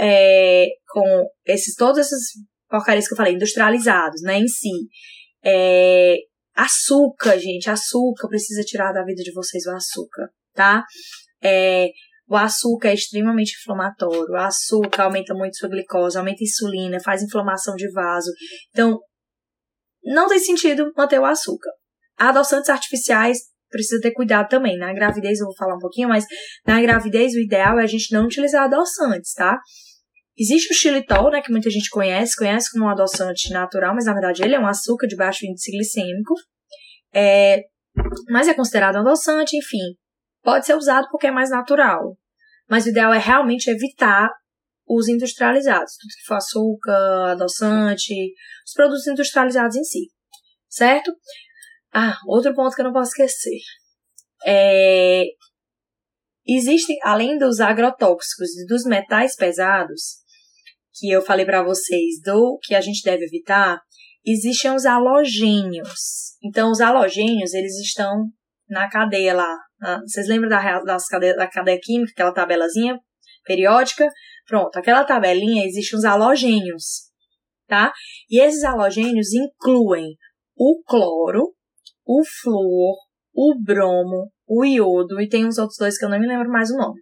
é, 0.00 0.66
com 0.90 1.26
esses, 1.46 1.74
todos 1.74 1.98
esses 1.98 2.32
porcarias 2.68 3.06
que 3.06 3.12
eu 3.12 3.16
falei, 3.16 3.34
industrializados, 3.34 4.22
né, 4.22 4.38
em 4.38 4.48
si, 4.48 4.88
é, 5.44 6.16
açúcar, 6.54 7.38
gente, 7.38 7.70
açúcar, 7.70 8.28
precisa 8.28 8.62
tirar 8.62 8.92
da 8.92 9.04
vida 9.04 9.22
de 9.22 9.32
vocês 9.32 9.64
o 9.66 9.70
açúcar, 9.70 10.28
tá? 10.54 10.84
É, 11.42 11.88
o 12.28 12.36
açúcar 12.36 12.88
é 12.88 12.94
extremamente 12.94 13.56
inflamatório, 13.60 14.32
o 14.32 14.36
açúcar 14.36 15.04
aumenta 15.04 15.34
muito 15.34 15.56
sua 15.56 15.68
glicose, 15.68 16.16
aumenta 16.16 16.42
a 16.42 16.44
insulina, 16.44 17.00
faz 17.00 17.22
inflamação 17.22 17.74
de 17.74 17.90
vaso. 17.92 18.30
Então, 18.70 18.98
não 20.04 20.28
tem 20.28 20.38
sentido 20.38 20.92
manter 20.96 21.18
o 21.18 21.24
açúcar. 21.24 21.70
Adoçantes 22.16 22.70
artificiais 22.70 23.38
precisa 23.70 24.00
ter 24.00 24.12
cuidado 24.12 24.48
também. 24.48 24.78
Na 24.78 24.92
gravidez 24.92 25.40
eu 25.40 25.46
vou 25.46 25.56
falar 25.56 25.74
um 25.74 25.80
pouquinho, 25.80 26.08
mas 26.08 26.24
na 26.66 26.80
gravidez 26.80 27.34
o 27.34 27.40
ideal 27.40 27.78
é 27.78 27.82
a 27.82 27.86
gente 27.86 28.12
não 28.12 28.26
utilizar 28.26 28.64
adoçantes, 28.64 29.32
tá? 29.32 29.58
Existe 30.36 30.72
o 30.72 30.76
xilitol, 30.76 31.30
né, 31.30 31.42
que 31.42 31.52
muita 31.52 31.68
gente 31.68 31.90
conhece, 31.90 32.34
conhece 32.36 32.70
como 32.72 32.86
um 32.86 32.88
adoçante 32.88 33.52
natural, 33.52 33.94
mas 33.94 34.06
na 34.06 34.14
verdade 34.14 34.42
ele 34.42 34.54
é 34.54 34.58
um 34.58 34.66
açúcar 34.66 35.06
de 35.06 35.16
baixo 35.16 35.44
índice 35.44 35.70
glicêmico. 35.70 36.34
É, 37.14 37.60
mas 38.30 38.48
é 38.48 38.54
considerado 38.54 38.96
um 38.96 39.00
adoçante, 39.00 39.56
enfim. 39.56 39.96
Pode 40.42 40.64
ser 40.66 40.74
usado 40.74 41.06
porque 41.10 41.26
é 41.26 41.30
mais 41.30 41.50
natural. 41.50 42.16
Mas 42.68 42.86
o 42.86 42.88
ideal 42.88 43.12
é 43.12 43.18
realmente 43.18 43.68
evitar 43.68 44.30
os 44.86 45.08
industrializados, 45.08 45.92
tudo 45.96 46.10
que 46.10 46.26
for 46.26 46.34
açúcar, 46.34 47.32
adoçante, 47.32 48.14
os 48.66 48.72
produtos 48.74 49.06
industrializados 49.06 49.76
em 49.76 49.84
si, 49.84 50.10
certo? 50.68 51.12
Ah, 51.92 52.18
outro 52.26 52.54
ponto 52.54 52.74
que 52.74 52.80
eu 52.80 52.86
não 52.86 52.92
posso 52.92 53.10
esquecer. 53.10 53.58
É, 54.44 55.24
existem, 56.46 56.96
além 57.02 57.38
dos 57.38 57.60
agrotóxicos 57.60 58.56
e 58.56 58.66
dos 58.66 58.84
metais 58.84 59.36
pesados, 59.36 60.21
que 61.02 61.10
eu 61.10 61.20
falei 61.20 61.44
para 61.44 61.64
vocês 61.64 62.22
do 62.24 62.60
que 62.62 62.76
a 62.76 62.80
gente 62.80 63.02
deve 63.02 63.24
evitar, 63.24 63.80
existem 64.24 64.72
os 64.72 64.86
halogênios. 64.86 66.36
Então, 66.44 66.70
os 66.70 66.80
halogênios, 66.80 67.52
eles 67.54 67.76
estão 67.80 68.28
na 68.68 68.88
cadeia 68.88 69.34
lá. 69.34 69.52
Né? 69.80 69.98
Vocês 70.06 70.28
lembram 70.28 70.48
da, 70.48 70.80
das 70.82 71.08
cadeia, 71.08 71.34
da 71.34 71.48
cadeia 71.48 71.80
química, 71.82 72.12
aquela 72.12 72.32
tabelazinha 72.32 72.96
periódica? 73.44 74.06
Pronto, 74.46 74.76
aquela 74.76 75.02
tabelinha 75.02 75.66
existe 75.66 75.96
os 75.96 76.04
halogênios, 76.04 77.10
tá? 77.66 77.92
E 78.30 78.40
esses 78.40 78.62
halogênios 78.62 79.32
incluem 79.32 80.06
o 80.56 80.80
cloro, 80.86 81.52
o 82.06 82.22
flúor, 82.24 82.96
o 83.34 83.56
bromo, 83.60 84.30
o 84.46 84.64
iodo 84.64 85.20
e 85.20 85.28
tem 85.28 85.46
uns 85.46 85.58
outros 85.58 85.78
dois 85.78 85.98
que 85.98 86.04
eu 86.04 86.08
não 86.08 86.20
me 86.20 86.28
lembro 86.28 86.48
mais 86.48 86.70
o 86.70 86.76
nome. 86.76 87.00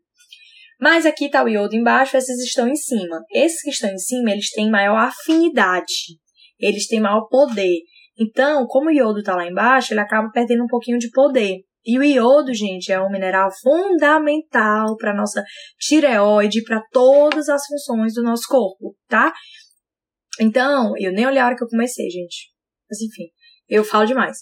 Mas 0.81 1.05
aqui 1.05 1.27
está 1.27 1.45
o 1.45 1.49
iodo 1.49 1.77
embaixo, 1.77 2.17
esses 2.17 2.43
estão 2.43 2.67
em 2.67 2.77
cima. 2.77 3.23
Esses 3.33 3.61
que 3.63 3.71
estão 3.71 3.91
em 3.91 3.99
cima, 3.99 4.31
eles 4.31 4.51
têm 4.51 4.71
maior 4.71 4.97
afinidade, 4.97 6.19
eles 6.59 6.87
têm 6.87 7.01
maior 7.01 7.27
poder. 7.29 7.81
Então, 8.19 8.67
como 8.67 8.89
o 8.89 8.93
iodo 8.93 9.21
está 9.21 9.37
lá 9.37 9.47
embaixo, 9.47 9.93
ele 9.93 10.01
acaba 10.01 10.31
perdendo 10.31 10.65
um 10.65 10.69
pouquinho 10.69 10.99
de 10.99 11.11
poder. 11.11 11.59
E 11.85 11.99
o 11.99 12.05
iodo, 12.05 12.53
gente, 12.53 12.93
é 12.93 13.01
um 13.01 13.11
mineral 13.11 13.49
fundamental 13.63 14.97
para 14.97 15.15
nossa 15.15 15.43
tireoide, 15.79 16.63
para 16.63 16.83
todas 16.91 17.49
as 17.49 17.63
funções 17.67 18.15
do 18.15 18.23
nosso 18.23 18.47
corpo, 18.49 18.95
tá? 19.09 19.33
Então, 20.39 20.93
eu 20.99 21.13
nem 21.13 21.27
olhei 21.27 21.41
a 21.41 21.47
hora 21.47 21.57
que 21.57 21.65
eu 21.65 21.69
comecei, 21.69 22.09
gente. 22.11 22.51
Mas 22.89 23.01
enfim, 23.01 23.31
eu 23.71 23.85
falo 23.85 24.05
demais. 24.05 24.39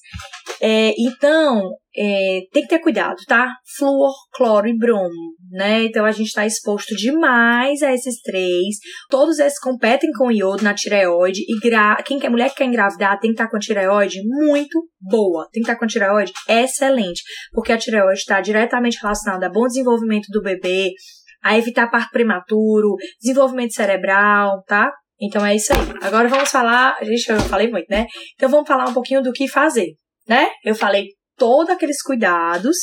É, 0.60 0.92
então, 0.98 1.70
é, 1.96 2.40
tem 2.52 2.62
que 2.62 2.68
ter 2.68 2.78
cuidado, 2.78 3.16
tá? 3.26 3.54
Flúor, 3.76 4.12
cloro 4.32 4.66
e 4.66 4.76
bromo, 4.76 5.34
né? 5.50 5.84
Então 5.84 6.04
a 6.04 6.10
gente 6.10 6.28
está 6.28 6.46
exposto 6.46 6.96
demais 6.96 7.82
a 7.82 7.92
esses 7.92 8.20
três. 8.22 8.76
Todos 9.10 9.38
esses 9.38 9.58
competem 9.58 10.10
com 10.12 10.32
iodo 10.32 10.64
na 10.64 10.74
tireoide. 10.74 11.40
E 11.40 11.60
gra... 11.60 11.96
quem 12.04 12.18
quer 12.18 12.30
mulher 12.30 12.50
que 12.50 12.56
quer 12.56 12.64
engravidar 12.64 13.18
tem 13.20 13.30
que 13.30 13.34
estar 13.34 13.44
tá 13.44 13.50
com 13.50 13.56
a 13.56 13.60
tireoide 13.60 14.20
muito 14.24 14.88
boa. 15.00 15.48
Tem 15.52 15.62
que 15.62 15.70
estar 15.70 15.74
tá 15.74 15.78
com 15.78 15.84
a 15.84 15.88
tireoide 15.88 16.32
excelente. 16.48 17.22
Porque 17.52 17.72
a 17.72 17.78
tireoide 17.78 18.20
está 18.20 18.40
diretamente 18.40 18.98
relacionada 19.00 19.46
a 19.46 19.50
bom 19.50 19.66
desenvolvimento 19.66 20.26
do 20.30 20.42
bebê, 20.42 20.90
a 21.42 21.56
evitar 21.58 21.90
parto 21.90 22.10
prematuro, 22.10 22.96
desenvolvimento 23.20 23.74
cerebral, 23.74 24.62
tá? 24.66 24.90
Então 25.20 25.44
é 25.44 25.56
isso 25.56 25.72
aí. 25.72 25.80
Agora 26.02 26.28
vamos 26.28 26.50
falar, 26.50 26.96
gente, 27.02 27.30
eu 27.30 27.40
falei 27.40 27.68
muito, 27.70 27.86
né? 27.90 28.06
Então 28.34 28.48
vamos 28.48 28.68
falar 28.68 28.88
um 28.88 28.94
pouquinho 28.94 29.22
do 29.22 29.32
que 29.32 29.48
fazer, 29.48 29.94
né? 30.26 30.48
Eu 30.64 30.74
falei 30.74 31.08
todos 31.36 31.70
aqueles 31.70 32.02
cuidados, 32.02 32.76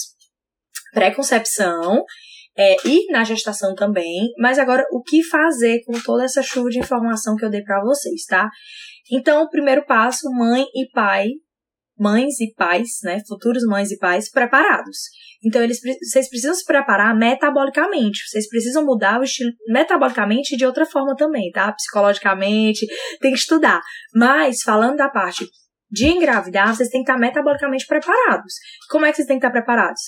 pré-concepção 0.93 2.03
é, 2.57 2.75
e 2.87 3.11
na 3.11 3.23
gestação 3.23 3.75
também, 3.75 4.29
mas 4.37 4.57
agora 4.57 4.85
o 4.91 5.01
que 5.01 5.23
fazer 5.23 5.81
com 5.85 5.93
toda 6.01 6.23
essa 6.23 6.41
chuva 6.41 6.69
de 6.69 6.79
informação 6.79 7.35
que 7.35 7.45
eu 7.45 7.49
dei 7.49 7.61
para 7.61 7.81
vocês, 7.81 8.23
tá? 8.25 8.49
Então, 9.11 9.43
o 9.43 9.49
primeiro 9.49 9.85
passo, 9.85 10.29
mãe 10.31 10.65
e 10.73 10.89
pai, 10.91 11.27
mães 11.97 12.39
e 12.39 12.53
pais, 12.53 12.99
né, 13.03 13.21
futuros 13.27 13.63
mães 13.63 13.91
e 13.91 13.97
pais 13.97 14.29
preparados. 14.29 14.97
Então, 15.43 15.61
eles, 15.61 15.79
vocês 16.01 16.27
precisam 16.27 16.55
se 16.55 16.65
preparar 16.65 17.15
metabolicamente. 17.15 18.19
Vocês 18.27 18.49
precisam 18.49 18.83
mudar 18.83 19.19
o 19.19 19.23
estilo 19.23 19.51
metabolicamente 19.67 20.57
de 20.57 20.65
outra 20.65 20.85
forma 20.85 21.15
também, 21.15 21.51
tá? 21.51 21.71
Psicologicamente, 21.71 22.87
tem 23.21 23.31
que 23.31 23.37
estudar. 23.37 23.81
Mas, 24.13 24.61
falando 24.61 24.97
da 24.97 25.09
parte 25.09 25.45
de 25.91 26.07
engravidar, 26.07 26.75
vocês 26.75 26.89
têm 26.89 27.03
que 27.03 27.11
estar 27.11 27.19
metabolicamente 27.19 27.85
preparados. 27.85 28.53
Como 28.89 29.05
é 29.05 29.11
que 29.11 29.17
vocês 29.17 29.27
têm 29.27 29.39
que 29.39 29.45
estar 29.45 29.51
preparados? 29.51 30.01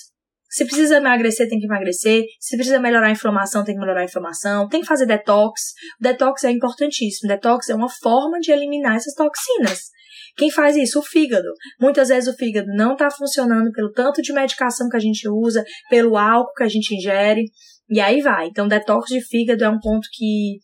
Se 0.48 0.64
precisa 0.64 0.96
emagrecer, 0.96 1.48
tem 1.48 1.58
que 1.58 1.66
emagrecer. 1.66 2.24
Se 2.40 2.56
precisa 2.56 2.80
melhorar 2.80 3.08
a 3.08 3.10
inflamação, 3.10 3.64
tem 3.64 3.74
que 3.74 3.80
melhorar 3.80 4.00
a 4.00 4.04
inflamação. 4.04 4.68
Tem 4.68 4.80
que 4.80 4.86
fazer 4.86 5.06
detox. 5.06 5.72
Detox 6.00 6.44
é 6.44 6.50
importantíssimo. 6.50 7.28
Detox 7.28 7.68
é 7.68 7.74
uma 7.74 7.88
forma 7.88 8.38
de 8.40 8.50
eliminar 8.50 8.96
essas 8.96 9.14
toxinas. 9.14 9.90
Quem 10.36 10.50
faz 10.50 10.76
isso? 10.76 11.00
O 11.00 11.02
fígado. 11.02 11.48
Muitas 11.80 12.08
vezes 12.08 12.32
o 12.32 12.36
fígado 12.36 12.68
não 12.74 12.92
está 12.92 13.10
funcionando 13.10 13.70
pelo 13.72 13.90
tanto 13.90 14.22
de 14.22 14.32
medicação 14.32 14.88
que 14.88 14.96
a 14.96 15.00
gente 15.00 15.28
usa, 15.28 15.64
pelo 15.90 16.16
álcool 16.16 16.54
que 16.56 16.62
a 16.62 16.68
gente 16.68 16.94
ingere, 16.94 17.42
e 17.90 18.00
aí 18.00 18.20
vai. 18.20 18.46
Então, 18.46 18.68
detox 18.68 19.08
de 19.08 19.20
fígado 19.20 19.64
é 19.64 19.68
um 19.68 19.80
ponto 19.80 20.06
que 20.12 20.58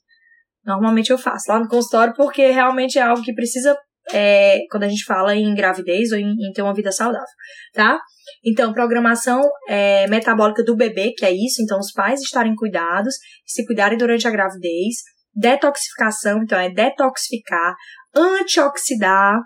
normalmente 0.64 1.10
eu 1.10 1.18
faço 1.18 1.50
lá 1.50 1.58
no 1.58 1.68
consultório, 1.68 2.14
porque 2.14 2.46
realmente 2.50 2.98
é 2.98 3.02
algo 3.02 3.22
que 3.22 3.34
precisa, 3.34 3.76
é, 4.12 4.60
quando 4.70 4.84
a 4.84 4.88
gente 4.88 5.04
fala 5.04 5.34
em 5.34 5.54
gravidez 5.54 6.12
ou 6.12 6.18
em, 6.18 6.30
em 6.30 6.52
ter 6.52 6.62
uma 6.62 6.74
vida 6.74 6.92
saudável, 6.92 7.26
tá? 7.72 7.98
Então, 8.44 8.72
programação 8.72 9.40
é, 9.68 10.06
metabólica 10.08 10.62
do 10.62 10.76
bebê, 10.76 11.12
que 11.16 11.24
é 11.24 11.32
isso, 11.32 11.62
então 11.62 11.78
os 11.78 11.92
pais 11.92 12.20
estarem 12.20 12.54
cuidados, 12.54 13.14
se 13.46 13.64
cuidarem 13.66 13.98
durante 13.98 14.26
a 14.26 14.30
gravidez, 14.30 14.96
detoxificação, 15.34 16.42
então 16.42 16.58
é 16.58 16.70
detoxificar, 16.70 17.74
antioxidar, 18.14 19.40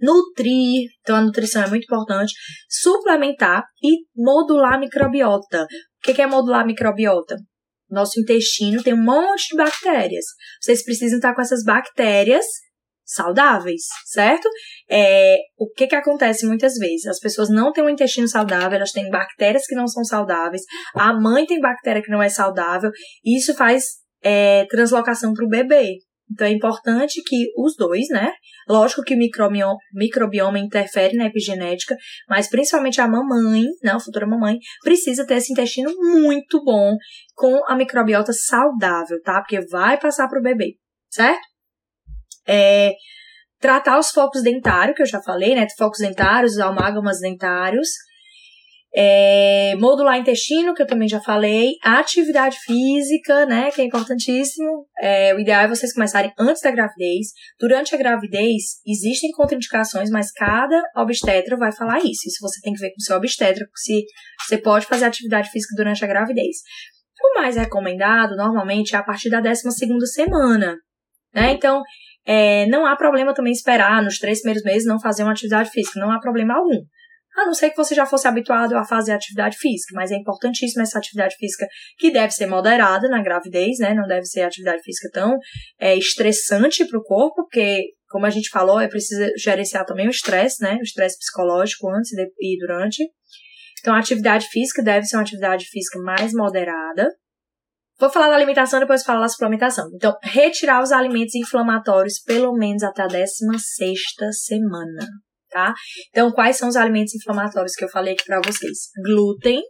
nutrir, 0.00 0.88
então 1.00 1.16
a 1.16 1.20
nutrição 1.20 1.62
é 1.62 1.68
muito 1.68 1.84
importante, 1.84 2.32
suplementar 2.68 3.64
e 3.82 4.04
modular 4.16 4.74
a 4.74 4.78
microbiota. 4.78 5.62
O 5.64 6.12
que 6.12 6.20
é 6.20 6.26
modular 6.26 6.62
a 6.62 6.66
microbiota? 6.66 7.36
Nosso 7.88 8.20
intestino 8.20 8.82
tem 8.82 8.94
um 8.94 9.02
monte 9.02 9.48
de 9.50 9.56
bactérias. 9.56 10.24
Vocês 10.60 10.84
precisam 10.84 11.18
estar 11.18 11.34
com 11.34 11.42
essas 11.42 11.64
bactérias 11.64 12.44
saudáveis, 13.12 13.82
certo? 14.06 14.48
É, 14.88 15.36
o 15.58 15.68
que 15.68 15.86
que 15.86 15.96
acontece 15.96 16.46
muitas 16.46 16.74
vezes? 16.74 17.06
As 17.06 17.18
pessoas 17.18 17.48
não 17.48 17.72
têm 17.72 17.84
um 17.84 17.88
intestino 17.88 18.28
saudável, 18.28 18.76
elas 18.76 18.92
têm 18.92 19.10
bactérias 19.10 19.66
que 19.66 19.74
não 19.74 19.86
são 19.86 20.04
saudáveis, 20.04 20.62
a 20.94 21.12
mãe 21.12 21.46
tem 21.46 21.60
bactéria 21.60 22.02
que 22.02 22.10
não 22.10 22.22
é 22.22 22.28
saudável, 22.28 22.90
e 23.24 23.38
isso 23.38 23.54
faz 23.54 23.84
é, 24.22 24.64
translocação 24.66 25.32
para 25.32 25.44
o 25.44 25.48
bebê. 25.48 25.98
Então 26.32 26.46
é 26.46 26.50
importante 26.50 27.20
que 27.26 27.48
os 27.56 27.74
dois, 27.76 28.06
né? 28.08 28.32
Lógico 28.68 29.02
que 29.02 29.14
o 29.14 29.18
microbioma, 29.18 29.74
microbioma 29.92 30.60
interfere 30.60 31.16
na 31.16 31.26
epigenética, 31.26 31.96
mas 32.28 32.48
principalmente 32.48 33.00
a 33.00 33.08
mamãe, 33.08 33.64
né, 33.82 33.90
a 33.90 33.98
futura 33.98 34.28
mamãe, 34.28 34.58
precisa 34.84 35.26
ter 35.26 35.34
esse 35.34 35.52
intestino 35.52 35.90
muito 35.96 36.62
bom 36.62 36.96
com 37.34 37.60
a 37.66 37.74
microbiota 37.74 38.32
saudável, 38.32 39.20
tá? 39.24 39.40
Porque 39.40 39.60
vai 39.66 39.98
passar 39.98 40.28
para 40.28 40.38
o 40.38 40.42
bebê, 40.42 40.76
certo? 41.10 41.49
É, 42.50 42.94
tratar 43.60 43.98
os 43.98 44.10
focos 44.10 44.42
dentários, 44.42 44.96
que 44.96 45.02
eu 45.02 45.06
já 45.06 45.22
falei, 45.22 45.54
né? 45.54 45.66
Focos 45.78 45.98
dentários, 45.98 46.52
os 46.52 46.58
amálgamas 46.58 47.20
dentários. 47.20 47.88
É, 48.92 49.76
modular 49.76 50.18
intestino, 50.18 50.74
que 50.74 50.82
eu 50.82 50.86
também 50.86 51.08
já 51.08 51.20
falei. 51.20 51.74
Atividade 51.84 52.58
física, 52.58 53.46
né? 53.46 53.70
Que 53.70 53.82
é 53.82 53.84
importantíssimo. 53.84 54.86
É, 55.00 55.32
o 55.34 55.38
ideal 55.38 55.62
é 55.62 55.68
vocês 55.68 55.92
começarem 55.92 56.32
antes 56.36 56.60
da 56.60 56.72
gravidez. 56.72 57.28
Durante 57.60 57.94
a 57.94 57.98
gravidez, 57.98 58.80
existem 58.84 59.30
contraindicações, 59.30 60.10
mas 60.10 60.32
cada 60.32 60.82
obstetra 60.96 61.56
vai 61.56 61.70
falar 61.70 61.98
isso. 61.98 62.26
Isso 62.26 62.38
você 62.40 62.60
tem 62.62 62.72
que 62.72 62.80
ver 62.80 62.88
com 62.88 62.98
o 62.98 63.04
seu 63.04 63.16
obstetra, 63.16 63.64
se 63.76 64.04
você 64.40 64.58
pode 64.58 64.86
fazer 64.86 65.04
atividade 65.04 65.50
física 65.50 65.74
durante 65.76 66.04
a 66.04 66.08
gravidez. 66.08 66.56
O 67.22 67.38
mais 67.38 67.54
recomendado, 67.54 68.34
normalmente, 68.34 68.96
é 68.96 68.98
a 68.98 69.04
partir 69.04 69.28
da 69.28 69.40
12 69.40 69.62
semana. 70.12 70.76
Né? 71.32 71.52
Então, 71.52 71.82
é, 72.26 72.66
não 72.66 72.86
há 72.86 72.96
problema 72.96 73.34
também 73.34 73.52
esperar 73.52 74.02
nos 74.02 74.18
três 74.18 74.40
primeiros 74.40 74.62
meses 74.62 74.86
não 74.86 75.00
fazer 75.00 75.22
uma 75.22 75.32
atividade 75.32 75.70
física. 75.70 75.98
Não 75.98 76.10
há 76.10 76.20
problema 76.20 76.54
algum. 76.54 76.84
A 77.36 77.46
não 77.46 77.54
ser 77.54 77.70
que 77.70 77.76
você 77.76 77.94
já 77.94 78.04
fosse 78.04 78.26
habituado 78.26 78.76
a 78.76 78.84
fazer 78.84 79.12
atividade 79.12 79.56
física, 79.56 79.94
mas 79.94 80.10
é 80.10 80.16
importantíssima 80.16 80.82
essa 80.82 80.98
atividade 80.98 81.36
física 81.36 81.66
que 81.96 82.10
deve 82.10 82.32
ser 82.32 82.46
moderada 82.46 83.08
na 83.08 83.22
gravidez, 83.22 83.78
né? 83.78 83.94
Não 83.94 84.06
deve 84.06 84.26
ser 84.26 84.42
atividade 84.42 84.82
física 84.82 85.08
tão 85.12 85.38
é, 85.78 85.96
estressante 85.96 86.84
para 86.84 86.98
o 86.98 87.02
corpo, 87.02 87.36
porque, 87.36 87.84
como 88.08 88.26
a 88.26 88.30
gente 88.30 88.50
falou, 88.50 88.80
é 88.80 88.88
preciso 88.88 89.30
gerenciar 89.38 89.86
também 89.86 90.08
o 90.08 90.10
estresse, 90.10 90.62
né? 90.62 90.76
O 90.80 90.82
estresse 90.82 91.18
psicológico 91.18 91.88
antes 91.88 92.10
e 92.12 92.58
durante. 92.58 93.04
Então, 93.80 93.94
a 93.94 93.98
atividade 93.98 94.46
física 94.48 94.82
deve 94.82 95.06
ser 95.06 95.16
uma 95.16 95.22
atividade 95.22 95.64
física 95.66 95.98
mais 96.00 96.32
moderada. 96.32 97.08
Vou 98.00 98.08
falar 98.08 98.28
da 98.28 98.36
alimentação, 98.36 98.80
depois 98.80 99.04
falar 99.04 99.20
da 99.20 99.28
suplementação. 99.28 99.90
Então, 99.94 100.16
retirar 100.22 100.82
os 100.82 100.90
alimentos 100.90 101.34
inflamatórios 101.34 102.18
pelo 102.20 102.54
menos 102.54 102.82
até 102.82 103.02
a 103.02 103.06
16 103.06 104.00
semana, 104.32 105.06
tá? 105.50 105.74
Então, 106.08 106.32
quais 106.32 106.56
são 106.56 106.68
os 106.68 106.76
alimentos 106.76 107.14
inflamatórios 107.14 107.74
que 107.74 107.84
eu 107.84 107.90
falei 107.90 108.14
aqui 108.14 108.24
para 108.24 108.40
vocês? 108.40 108.88
Glúten, 109.04 109.62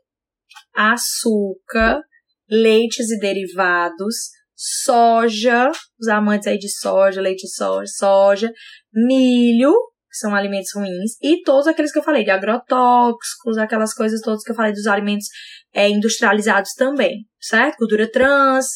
açúcar, 0.75 2.01
leites 2.49 3.11
e 3.11 3.19
derivados, 3.19 4.15
soja, 4.55 5.73
os 5.99 6.07
amantes 6.09 6.47
aí 6.47 6.59
de 6.59 6.69
soja, 6.69 7.21
leite 7.21 7.47
de 7.47 7.53
soja, 7.53 7.91
soja, 7.97 8.53
milho, 8.93 9.75
que 10.11 10.17
são 10.17 10.35
alimentos 10.35 10.71
ruins, 10.75 11.13
e 11.23 11.43
todos 11.43 11.67
aqueles 11.67 11.93
que 11.93 11.99
eu 11.99 12.03
falei, 12.03 12.25
de 12.25 12.31
agrotóxicos, 12.31 13.57
aquelas 13.59 13.95
coisas 13.95 14.21
todas 14.21 14.43
que 14.43 14.51
eu 14.51 14.57
falei 14.57 14.73
dos 14.73 14.87
alimentos 14.87 15.27
é, 15.73 15.89
industrializados 15.89 16.73
também, 16.75 17.27
certo? 17.41 17.79
Gordura 17.79 18.11
trans, 18.11 18.67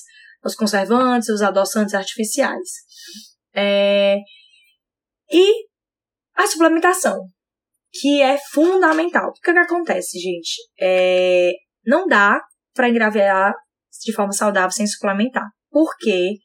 os 0.45 0.55
conservantes, 0.55 1.29
os 1.29 1.43
adoçantes 1.43 1.95
artificiais. 1.95 2.69
É, 3.55 4.19
e 5.33 5.64
a 6.37 6.47
suplementação, 6.47 7.19
que 7.93 8.21
é 8.21 8.38
fundamental. 8.53 9.31
O 9.31 9.33
que, 9.33 9.53
que 9.53 9.59
acontece, 9.59 10.19
gente? 10.19 10.57
É, 10.81 11.53
não 11.87 12.07
dá 12.07 12.41
para 12.75 12.88
engravidar 12.88 13.55
de 14.05 14.12
forma 14.12 14.33
saudável 14.33 14.71
sem 14.71 14.87
suplementar. 14.87 15.49
Porque 15.71 16.38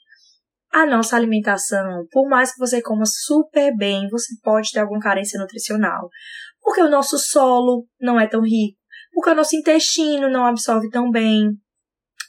a 0.71 0.85
nossa 0.85 1.15
alimentação, 1.15 2.05
por 2.11 2.27
mais 2.29 2.53
que 2.53 2.59
você 2.59 2.81
coma 2.81 3.05
super 3.05 3.75
bem, 3.75 4.07
você 4.09 4.33
pode 4.43 4.71
ter 4.71 4.79
alguma 4.79 4.99
carência 4.99 5.39
nutricional. 5.39 6.09
Porque 6.61 6.81
o 6.81 6.89
nosso 6.89 7.17
solo 7.17 7.87
não 7.99 8.19
é 8.19 8.27
tão 8.27 8.41
rico, 8.41 8.77
porque 9.11 9.31
o 9.31 9.35
nosso 9.35 9.55
intestino 9.55 10.29
não 10.29 10.45
absorve 10.45 10.89
tão 10.89 11.09
bem. 11.09 11.49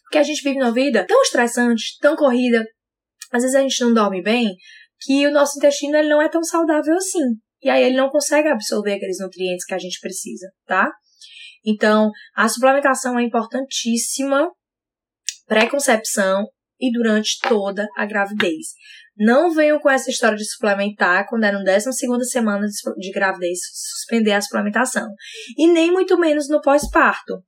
Porque 0.04 0.18
a 0.18 0.23
gente 0.23 0.42
vive 0.42 0.61
uma 0.61 0.73
vida 0.73 1.06
tão 1.06 1.20
estressante, 1.23 1.99
tão 2.00 2.16
corrida, 2.16 2.64
às 3.32 3.42
vezes 3.42 3.54
a 3.54 3.61
gente 3.61 3.80
não 3.85 3.92
dorme 3.92 4.23
bem, 4.23 4.56
que 5.00 5.26
o 5.26 5.30
nosso 5.30 5.59
intestino 5.59 5.97
ele 5.97 6.09
não 6.09 6.20
é 6.20 6.28
tão 6.28 6.42
saudável 6.42 6.97
assim. 6.97 7.37
E 7.62 7.68
aí 7.68 7.82
ele 7.82 7.97
não 7.97 8.09
consegue 8.09 8.49
absorver 8.49 8.94
aqueles 8.94 9.18
nutrientes 9.20 9.64
que 9.64 9.75
a 9.75 9.78
gente 9.78 10.00
precisa, 10.00 10.49
tá? 10.66 10.90
Então, 11.64 12.11
a 12.35 12.49
suplementação 12.49 13.18
é 13.18 13.23
importantíssima. 13.23 14.50
Pré-concepção 15.47 16.47
e 16.80 16.90
durante 16.90 17.38
toda 17.40 17.87
a 17.96 18.06
gravidez. 18.06 18.68
Não 19.16 19.52
venham 19.52 19.78
com 19.78 19.90
essa 19.90 20.10
história 20.10 20.37
de 20.37 20.49
suplementar 20.50 21.26
quando 21.28 21.44
é 21.44 21.52
no 21.52 21.62
12 21.62 21.92
semana 22.30 22.66
de 22.96 23.10
gravidez 23.12 23.58
suspender 23.72 24.32
a 24.32 24.40
suplementação. 24.40 25.09
E 25.59 25.66
nem 25.66 25.92
muito 25.92 26.18
menos 26.18 26.48
no 26.48 26.61
pós-parto. 26.61 27.42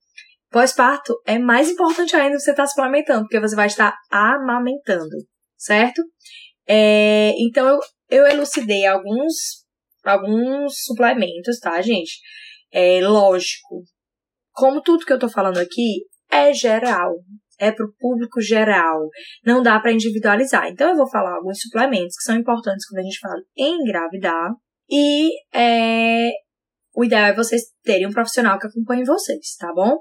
Pós-parto 0.51 1.19
é 1.27 1.39
mais 1.39 1.71
importante 1.71 2.15
ainda 2.15 2.39
você 2.39 2.51
estar 2.51 2.67
suplementando, 2.67 3.23
porque 3.23 3.41
você 3.41 3.57
vai 3.57 3.69
estar 3.69 3.97
amamentando, 4.11 5.17
certo? 5.57 6.03
É, 6.69 7.33
então 7.39 7.67
eu, 7.67 7.81
eu 8.11 8.27
elucidei 8.27 8.85
alguns, 8.85 9.65
alguns 10.05 10.83
suplementos, 10.85 11.59
tá, 11.59 11.81
gente? 11.81 12.21
É 12.71 13.01
lógico. 13.01 13.83
Como 14.53 14.83
tudo 14.83 15.07
que 15.07 15.13
eu 15.13 15.19
tô 15.19 15.29
falando 15.29 15.57
aqui 15.57 16.05
é 16.31 16.53
geral, 16.53 17.15
é 17.63 17.71
para 17.71 17.87
o 17.87 17.93
público 17.99 18.41
geral. 18.41 19.09
Não 19.47 19.63
dá 19.63 19.79
para 19.79 19.93
individualizar. 19.93 20.67
Então, 20.67 20.91
eu 20.91 20.97
vou 20.97 21.09
falar 21.09 21.37
alguns 21.37 21.61
suplementos 21.61 22.17
que 22.17 22.25
são 22.25 22.37
importantes 22.37 22.87
quando 22.89 22.99
a 22.99 23.05
gente 23.05 23.21
fala 23.21 23.41
em 23.57 23.83
engravidar. 23.83 24.51
E 24.91 25.31
é, 25.55 26.31
o 26.95 27.05
ideal 27.05 27.27
é 27.27 27.35
vocês 27.35 27.63
terem 27.85 28.09
um 28.09 28.13
profissional 28.13 28.59
que 28.59 28.67
acompanhe 28.67 29.05
vocês, 29.05 29.55
tá 29.57 29.73
bom? 29.73 29.97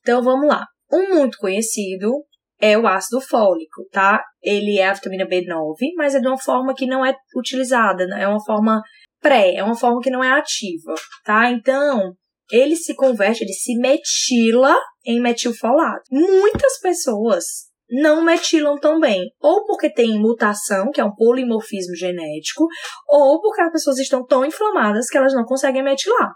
Então, 0.00 0.22
vamos 0.22 0.46
lá. 0.46 0.66
Um 0.92 1.14
muito 1.14 1.38
conhecido 1.38 2.12
é 2.60 2.76
o 2.76 2.86
ácido 2.86 3.18
fólico, 3.22 3.86
tá? 3.90 4.22
Ele 4.42 4.78
é 4.78 4.88
a 4.88 4.92
vitamina 4.92 5.26
B9, 5.26 5.76
mas 5.96 6.14
é 6.14 6.20
de 6.20 6.28
uma 6.28 6.38
forma 6.38 6.74
que 6.74 6.86
não 6.86 7.04
é 7.04 7.14
utilizada, 7.34 8.06
né? 8.06 8.24
é 8.24 8.28
uma 8.28 8.44
forma 8.44 8.82
pré, 9.20 9.54
é 9.54 9.64
uma 9.64 9.74
forma 9.74 10.00
que 10.02 10.10
não 10.10 10.22
é 10.22 10.30
ativa, 10.30 10.94
tá? 11.24 11.50
Então, 11.50 12.14
ele 12.52 12.76
se 12.76 12.94
converte, 12.94 13.44
ele 13.44 13.52
se 13.52 13.76
metila 13.76 14.76
em 15.04 15.20
metilfolato. 15.20 16.02
Muitas 16.10 16.78
pessoas 16.80 17.44
não 17.90 18.22
metilam 18.22 18.78
tão 18.78 19.00
bem, 19.00 19.32
ou 19.40 19.64
porque 19.66 19.92
tem 19.92 20.18
mutação, 20.20 20.90
que 20.92 21.00
é 21.00 21.04
um 21.04 21.14
polimorfismo 21.14 21.96
genético, 21.96 22.66
ou 23.08 23.40
porque 23.40 23.60
as 23.62 23.72
pessoas 23.72 23.98
estão 23.98 24.24
tão 24.24 24.44
inflamadas 24.44 25.08
que 25.08 25.18
elas 25.18 25.34
não 25.34 25.44
conseguem 25.44 25.82
metilar. 25.82 26.32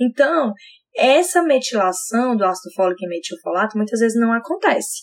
Então, 0.00 0.52
essa 0.96 1.42
metilação 1.42 2.36
do 2.36 2.44
ácido 2.44 2.72
fólico 2.74 3.04
em 3.04 3.08
metilfolato 3.08 3.76
muitas 3.76 4.00
vezes 4.00 4.18
não 4.18 4.32
acontece. 4.32 5.02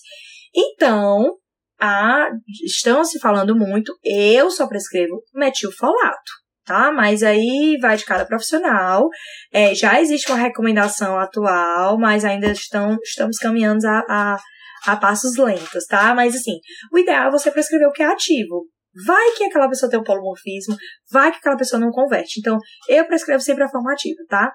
Então, 0.56 1.38
a, 1.80 2.30
estão 2.66 3.04
se 3.04 3.20
falando 3.20 3.56
muito, 3.56 3.96
eu 4.04 4.50
só 4.50 4.68
prescrevo 4.68 5.22
metilfolato 5.34 6.41
tá? 6.66 6.92
Mas 6.92 7.24
aí 7.24 7.78
vai 7.82 7.98
de 7.98 8.06
cada 8.06 8.26
profissional. 8.26 9.08
É, 9.52 9.74
já 9.76 10.00
existe 10.02 10.32
uma 10.32 10.40
recomendação 10.40 11.20
atual, 11.20 11.98
mas 11.98 12.26
ainda 12.26 12.52
estão, 12.52 12.98
estamos 13.04 13.38
caminhando 13.38 13.86
a, 13.86 14.04
a, 14.10 14.38
a 14.88 14.96
passos 14.98 15.38
lentos, 15.38 15.86
tá? 15.86 16.14
Mas 16.14 16.36
assim, 16.36 16.60
o 16.92 16.98
ideal 16.98 17.28
é 17.28 17.32
você 17.32 17.52
prescrever 17.52 17.88
o 17.88 17.92
que 17.92 18.04
é 18.04 18.08
ativo. 18.08 18.68
Vai 19.06 19.32
que 19.38 19.46
aquela 19.46 19.70
pessoa 19.70 19.90
tem 19.90 20.00
um 20.00 20.04
polomorfismo, 20.04 20.76
vai 21.10 21.32
que 21.32 21.38
aquela 21.38 21.58
pessoa 21.58 21.80
não 21.80 21.92
converte. 21.92 22.40
Então, 22.40 22.58
eu 22.90 23.06
prescrevo 23.06 23.42
sempre 23.42 23.64
a 23.64 23.70
forma 23.70 23.94
ativa, 23.94 24.20
tá? 24.28 24.52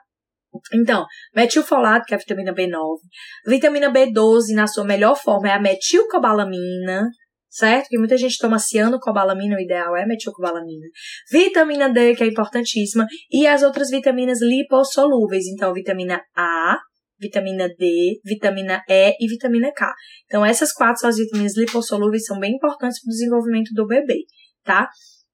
Então, 0.73 1.05
metilfolato, 1.35 2.05
que 2.07 2.15
é 2.15 2.17
a 2.17 2.19
vitamina 2.19 2.55
B9. 2.55 2.99
Vitamina 3.47 3.91
B12, 3.91 4.55
na 4.55 4.67
sua 4.67 4.85
melhor 4.85 5.17
forma, 5.17 5.49
é 5.49 5.53
a 5.53 5.61
metilcobalamina 5.61 7.09
certo? 7.57 7.89
Que 7.89 7.99
muita 7.99 8.17
gente 8.19 8.37
toma 8.39 8.59
cianocobalamina, 8.59 9.57
o 9.57 9.61
ideal 9.61 9.97
é 9.97 10.05
metilcobalamina. 10.05 10.87
Vitamina 11.31 11.89
D, 11.89 12.15
que 12.15 12.23
é 12.23 12.27
importantíssima, 12.27 13.07
e 13.31 13.47
as 13.47 13.63
outras 13.63 13.89
vitaminas 13.89 14.41
lipossolúveis, 14.43 15.47
então 15.47 15.73
vitamina 15.73 16.21
A, 16.37 16.79
vitamina 17.19 17.67
D, 17.69 18.21
vitamina 18.23 18.83
E 18.87 19.17
e 19.19 19.27
vitamina 19.27 19.73
K. 19.73 19.91
Então 20.27 20.45
essas 20.45 20.73
quatro 20.73 21.01
são 21.01 21.09
as 21.09 21.17
vitaminas 21.17 21.57
lipossolúveis, 21.57 22.27
são 22.27 22.39
bem 22.39 22.55
importantes 22.55 23.01
para 23.01 23.09
o 23.09 23.13
desenvolvimento 23.13 23.71
do 23.73 23.87
bebê, 23.87 24.19
tá? 24.63 24.91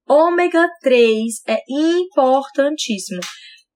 Ômega 0.08 0.68
3 0.80 1.42
é 1.48 1.58
importantíssimo. 1.68 3.20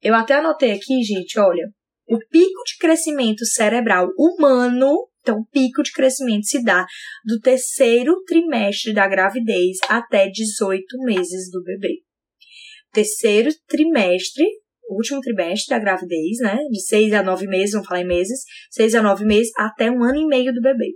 Eu 0.01 0.15
até 0.15 0.35
anotei 0.35 0.73
aqui, 0.73 1.03
gente, 1.03 1.39
olha, 1.41 1.67
o 2.09 2.19
pico 2.31 2.63
de 2.65 2.77
crescimento 2.79 3.45
cerebral 3.45 4.09
humano 4.17 5.09
então, 5.27 5.41
o 5.41 5.47
pico 5.47 5.83
de 5.83 5.91
crescimento 5.91 6.47
se 6.47 6.63
dá 6.63 6.87
do 7.25 7.41
terceiro 7.41 8.15
trimestre 8.25 8.95
da 8.95 9.09
gravidez 9.09 9.79
até 9.89 10.29
18 10.29 10.85
meses 11.03 11.51
do 11.51 11.65
bebê. 11.65 12.03
Terceiro 12.93 13.51
trimestre, 13.67 14.45
último 14.89 15.21
trimestre 15.21 15.75
da 15.75 15.83
gravidez, 15.83 16.39
né? 16.41 16.57
De 16.71 16.81
6 16.81 17.13
a 17.13 17.25
9 17.25 17.49
meses, 17.49 17.73
vamos 17.73 17.89
falar 17.89 18.03
em 18.03 18.07
meses, 18.07 18.39
6 18.71 18.95
a 18.95 19.03
9 19.03 19.25
meses 19.25 19.51
até 19.57 19.91
um 19.91 20.05
ano 20.05 20.21
e 20.21 20.27
meio 20.27 20.55
do 20.55 20.61
bebê. 20.61 20.93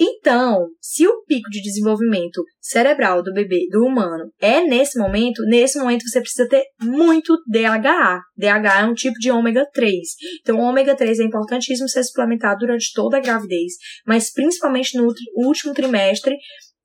Então, 0.00 0.68
se 0.80 1.06
o 1.08 1.24
pico 1.24 1.50
de 1.50 1.60
desenvolvimento 1.60 2.42
cerebral 2.60 3.22
do 3.22 3.32
bebê, 3.32 3.66
do 3.70 3.84
humano, 3.84 4.30
é 4.40 4.60
nesse 4.60 4.96
momento, 4.96 5.42
nesse 5.46 5.78
momento 5.78 6.08
você 6.08 6.20
precisa 6.20 6.48
ter 6.48 6.62
muito 6.80 7.36
DHA. 7.48 8.20
DHA 8.36 8.80
é 8.80 8.84
um 8.84 8.94
tipo 8.94 9.18
de 9.18 9.30
ômega 9.30 9.66
3. 9.72 9.96
Então, 10.40 10.58
o 10.58 10.62
ômega 10.62 10.94
3 10.94 11.18
é 11.18 11.24
importantíssimo 11.24 11.88
ser 11.88 12.04
suplementado 12.04 12.60
durante 12.60 12.92
toda 12.94 13.16
a 13.16 13.20
gravidez, 13.20 13.72
mas 14.06 14.32
principalmente 14.32 14.96
no 14.96 15.12
último 15.34 15.74
trimestre. 15.74 16.36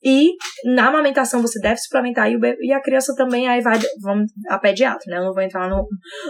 E 0.05 0.31
na 0.65 0.89
amamentação 0.89 1.41
você 1.41 1.59
deve 1.61 1.77
suplementar 1.77 2.29
e, 2.29 2.37
bebê, 2.37 2.57
e 2.61 2.73
a 2.73 2.81
criança 2.81 3.13
também 3.15 3.47
aí 3.47 3.61
vai, 3.61 3.79
vamos, 4.01 4.29
a 4.49 4.59
pediatra, 4.59 5.03
né? 5.07 5.17
Eu 5.17 5.25
não 5.25 5.33
vou 5.33 5.41
entrar 5.41 5.69
no, 5.69 5.87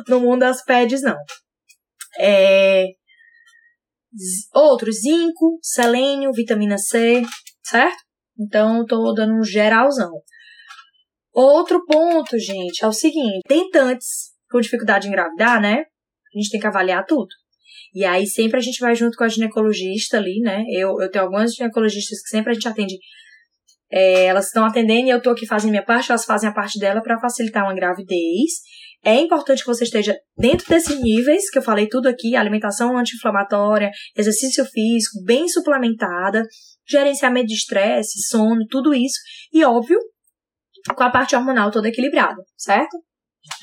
no 0.07 0.19
mundo 0.19 0.41
das 0.41 0.63
peds, 0.63 1.01
não. 1.01 1.17
É, 2.19 2.85
Outros, 4.53 5.01
zinco, 5.01 5.59
selênio, 5.61 6.31
vitamina 6.31 6.77
C, 6.77 7.23
certo? 7.63 7.97
Então, 8.39 8.85
tô 8.85 9.13
dando 9.13 9.33
um 9.33 9.43
geralzão. 9.43 10.11
Outro 11.33 11.83
ponto, 11.85 12.37
gente, 12.37 12.83
é 12.83 12.87
o 12.87 12.93
seguinte: 12.93 13.41
tentantes 13.47 14.33
com 14.49 14.59
dificuldade 14.61 15.07
em 15.07 15.09
engravidar, 15.09 15.59
né? 15.59 15.85
A 16.33 16.39
gente 16.39 16.49
tem 16.51 16.59
que 16.59 16.67
avaliar 16.67 17.05
tudo. 17.05 17.29
E 17.93 18.03
aí 18.05 18.25
sempre 18.25 18.57
a 18.57 18.61
gente 18.61 18.79
vai 18.79 18.95
junto 18.95 19.17
com 19.17 19.23
a 19.23 19.27
ginecologista 19.27 20.17
ali, 20.17 20.39
né? 20.39 20.63
Eu, 20.71 20.99
eu 20.99 21.09
tenho 21.09 21.25
algumas 21.25 21.53
ginecologistas 21.53 22.21
que 22.21 22.29
sempre 22.29 22.51
a 22.51 22.53
gente 22.53 22.67
atende. 22.67 22.97
É, 23.91 24.25
elas 24.25 24.47
estão 24.47 24.65
atendendo 24.65 25.07
e 25.07 25.11
eu 25.11 25.21
tô 25.21 25.29
aqui 25.29 25.45
fazendo 25.45 25.71
minha 25.71 25.85
parte, 25.85 26.11
elas 26.11 26.25
fazem 26.25 26.49
a 26.49 26.53
parte 26.53 26.79
dela 26.79 27.01
para 27.01 27.19
facilitar 27.19 27.63
uma 27.63 27.75
gravidez. 27.75 28.51
É 29.05 29.15
importante 29.15 29.59
que 29.59 29.67
você 29.67 29.83
esteja 29.83 30.17
dentro 30.37 30.65
desses 30.67 31.01
níveis 31.01 31.49
que 31.49 31.57
eu 31.57 31.61
falei 31.61 31.87
tudo 31.89 32.07
aqui: 32.07 32.35
alimentação 32.35 32.97
anti-inflamatória, 32.97 33.91
exercício 34.15 34.63
físico, 34.65 35.21
bem 35.25 35.47
suplementada, 35.49 36.47
gerenciamento 36.87 37.47
de 37.47 37.55
estresse, 37.55 38.25
sono, 38.27 38.65
tudo 38.69 38.93
isso. 38.93 39.19
E 39.51 39.63
óbvio, 39.65 39.99
com 40.95 41.03
a 41.03 41.11
parte 41.11 41.35
hormonal 41.35 41.69
toda 41.69 41.89
equilibrada, 41.89 42.41
certo? 42.55 42.97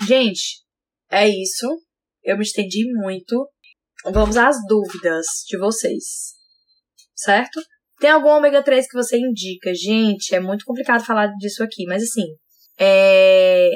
Gente, 0.07 0.63
é 1.11 1.27
isso. 1.27 1.67
Eu 2.23 2.37
me 2.37 2.43
estendi 2.43 2.85
muito. 2.93 3.49
Vamos 4.05 4.37
às 4.37 4.57
dúvidas 4.69 5.27
de 5.49 5.59
vocês. 5.59 6.35
Certo? 7.15 7.61
Tem 7.99 8.11
algum 8.11 8.29
ômega 8.29 8.63
3 8.63 8.87
que 8.89 8.97
você 8.97 9.19
indica? 9.19 9.75
Gente, 9.75 10.35
é 10.35 10.41
muito 10.41 10.65
complicado 10.65 11.05
falar 11.05 11.27
disso 11.39 11.63
aqui, 11.63 11.85
mas 11.85 12.03
assim, 12.03 12.25
é... 12.79 13.69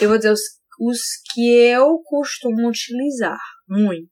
eu 0.00 0.08
vou 0.08 0.16
dizer 0.16 0.30
os, 0.30 0.40
os 0.80 0.98
que 1.32 1.56
eu 1.66 2.00
costumo 2.04 2.68
utilizar 2.68 3.38
muito, 3.68 4.08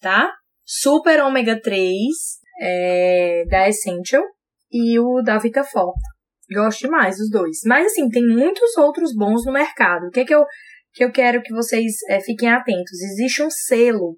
tá? 0.00 0.32
Super 0.64 1.22
ômega 1.22 1.60
3 1.60 1.86
é, 2.60 3.44
da 3.48 3.68
Essential 3.68 4.22
e 4.70 4.98
o 4.98 5.22
da 5.22 5.38
VitaFor. 5.38 5.92
Gosto 6.52 6.80
demais 6.80 7.16
dos 7.16 7.30
dois. 7.30 7.58
Mas 7.64 7.86
assim, 7.86 8.08
tem 8.08 8.26
muitos 8.26 8.76
outros 8.76 9.14
bons 9.14 9.44
no 9.44 9.52
mercado. 9.52 10.06
O 10.06 10.10
que, 10.10 10.20
é 10.20 10.24
que 10.24 10.34
eu 10.34 10.44
que 10.92 11.04
eu 11.04 11.12
quero 11.12 11.42
que 11.42 11.52
vocês 11.52 11.92
é, 12.08 12.20
fiquem 12.20 12.50
atentos. 12.50 13.00
Existe 13.00 13.42
um 13.42 13.50
selo 13.50 14.16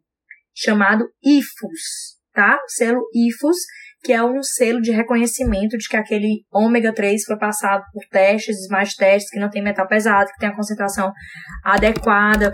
chamado 0.55 1.05
IFUS, 1.23 2.19
tá? 2.33 2.59
O 2.65 2.69
selo 2.69 3.03
IFUS, 3.15 3.57
que 4.03 4.13
é 4.13 4.23
um 4.23 4.43
selo 4.43 4.81
de 4.81 4.91
reconhecimento 4.91 5.79
de 5.79 5.89
que 5.89 5.97
aquele 5.97 6.45
ômega 6.53 6.93
3 6.93 7.25
foi 7.25 7.39
passado 7.39 7.85
por 7.93 8.05
testes, 8.11 8.67
mais 8.69 8.95
testes, 8.95 9.31
que 9.31 9.39
não 9.39 9.49
tem 9.49 9.63
metal 9.63 9.87
pesado, 9.87 10.31
que 10.31 10.39
tem 10.39 10.49
a 10.49 10.57
concentração 10.57 11.13
adequada. 11.65 12.53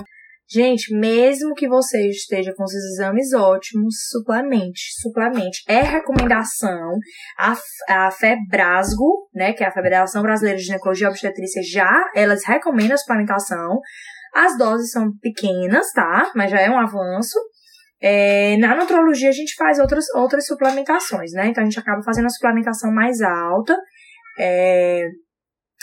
Gente, 0.50 0.94
mesmo 0.98 1.54
que 1.54 1.68
você 1.68 2.08
esteja 2.08 2.54
com 2.56 2.64
os 2.64 2.72
exames 2.72 3.34
ótimos, 3.34 3.96
suplemente, 4.08 4.80
suplemente. 4.98 5.62
É 5.68 5.82
recomendação. 5.82 6.98
A, 7.38 7.54
a 7.88 8.10
FEBRASGO, 8.10 9.28
né, 9.34 9.52
que 9.52 9.62
é 9.62 9.66
a 9.66 9.72
Federação 9.72 10.22
Brasileira 10.22 10.56
de 10.56 10.64
Ginecologia 10.64 11.06
e 11.06 11.10
Obstetrícia, 11.10 11.62
já, 11.62 12.10
elas 12.14 12.46
recomendam 12.46 12.94
a 12.94 12.98
suplementação. 12.98 13.78
As 14.34 14.56
doses 14.56 14.90
são 14.90 15.10
pequenas, 15.20 15.92
tá? 15.92 16.30
Mas 16.34 16.50
já 16.50 16.60
é 16.60 16.70
um 16.70 16.78
avanço. 16.78 17.38
É, 18.00 18.56
na 18.58 18.76
nutrologia 18.76 19.28
a 19.28 19.32
gente 19.32 19.54
faz 19.54 19.78
outras, 19.78 20.04
outras 20.14 20.46
suplementações, 20.46 21.32
né? 21.32 21.48
Então 21.48 21.62
a 21.62 21.66
gente 21.66 21.78
acaba 21.78 22.02
fazendo 22.02 22.26
a 22.26 22.30
suplementação 22.30 22.92
mais 22.92 23.20
alta. 23.20 23.76
É, 24.38 25.08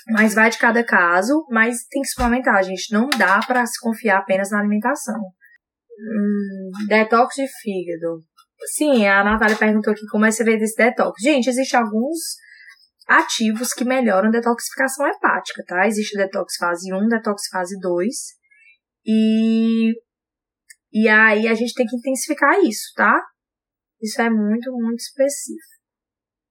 mas 0.09 0.35
vai 0.35 0.49
de 0.49 0.57
cada 0.57 0.83
caso, 0.83 1.45
mas 1.49 1.85
tem 1.89 2.01
que 2.01 2.07
suplementar, 2.07 2.63
gente. 2.63 2.93
Não 2.93 3.09
dá 3.09 3.39
para 3.45 3.65
se 3.65 3.79
confiar 3.79 4.19
apenas 4.19 4.51
na 4.51 4.59
alimentação. 4.59 5.19
Hum, 5.99 6.69
detox 6.87 7.35
de 7.35 7.47
fígado. 7.61 8.23
Sim, 8.75 9.07
a 9.07 9.23
Natália 9.23 9.57
perguntou 9.57 9.91
aqui 9.91 10.05
como 10.09 10.25
é 10.25 10.31
você 10.31 10.43
vê 10.43 10.57
desse 10.57 10.75
detox. 10.75 11.21
Gente, 11.21 11.49
existem 11.49 11.79
alguns 11.79 12.19
ativos 13.07 13.73
que 13.73 13.83
melhoram 13.83 14.29
a 14.29 14.31
detoxificação 14.31 15.07
hepática, 15.07 15.63
tá? 15.65 15.87
Existe 15.87 16.17
detox 16.17 16.55
fase 16.57 16.93
1, 16.93 17.07
detox 17.07 17.47
fase 17.51 17.79
2. 17.79 18.15
E, 19.05 19.93
e 20.95 21.09
aí 21.09 21.45
a 21.49 21.53
gente 21.53 21.73
tem 21.73 21.85
que 21.85 21.97
intensificar 21.97 22.57
isso, 22.63 22.93
tá? 22.95 23.21
Isso 24.01 24.21
é 24.21 24.29
muito, 24.29 24.71
muito 24.71 24.99
específico. 24.99 25.75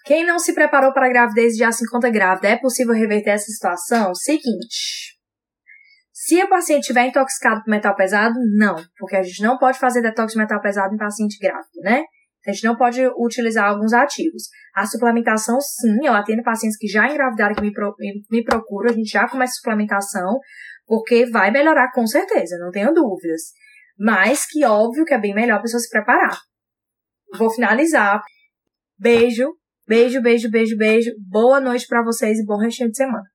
Quem 0.04 0.22
não 0.22 0.38
se 0.38 0.52
preparou 0.52 0.92
para 0.92 1.06
a 1.06 1.08
gravidez 1.08 1.56
já 1.56 1.72
se 1.72 1.82
encontra 1.82 2.10
grávida, 2.10 2.48
é 2.48 2.58
possível 2.58 2.92
reverter 2.92 3.30
essa 3.30 3.46
situação? 3.46 4.14
Seguinte. 4.14 5.14
Se 6.12 6.38
a 6.42 6.46
paciente 6.46 6.82
estiver 6.82 7.06
intoxicada 7.06 7.62
por 7.62 7.70
metal 7.70 7.96
pesado, 7.96 8.34
não, 8.58 8.76
porque 8.98 9.16
a 9.16 9.22
gente 9.22 9.42
não 9.42 9.56
pode 9.56 9.78
fazer 9.78 10.02
detox 10.02 10.32
de 10.34 10.38
metal 10.38 10.60
pesado 10.60 10.94
em 10.94 10.98
paciente 10.98 11.38
grávida, 11.40 11.80
né? 11.82 12.04
A 12.46 12.52
gente 12.52 12.64
não 12.64 12.76
pode 12.76 13.00
utilizar 13.16 13.70
alguns 13.70 13.94
ativos. 13.94 14.42
A 14.74 14.84
suplementação, 14.84 15.58
sim, 15.58 16.04
eu 16.04 16.12
atendo 16.12 16.42
pacientes 16.42 16.76
que 16.76 16.86
já 16.86 17.08
engravidaram 17.08 17.54
que 17.54 17.62
me, 17.62 17.72
pro, 17.72 17.94
me 18.30 18.44
procuram, 18.44 18.90
a 18.90 18.94
gente 18.94 19.08
já 19.08 19.26
começa 19.26 19.52
a 19.52 19.56
suplementação, 19.56 20.38
porque 20.86 21.24
vai 21.30 21.50
melhorar 21.50 21.90
com 21.92 22.06
certeza, 22.06 22.58
não 22.58 22.70
tenho 22.70 22.92
dúvidas. 22.92 23.40
Mas 23.98 24.46
que 24.46 24.64
óbvio 24.64 25.04
que 25.04 25.14
é 25.14 25.20
bem 25.20 25.34
melhor 25.34 25.58
a 25.58 25.62
pessoa 25.62 25.80
se 25.80 25.88
preparar. 25.88 26.38
Vou 27.38 27.50
finalizar. 27.50 28.20
Beijo, 28.98 29.52
Beijo, 29.86 30.22
beijo, 30.22 30.50
beijo, 30.50 30.78
beijo. 30.78 31.10
Boa 31.18 31.60
noite 31.60 31.86
para 31.86 32.02
vocês 32.02 32.38
e 32.38 32.46
bom 32.46 32.56
restinho 32.56 32.90
de 32.90 32.96
semana. 32.96 33.33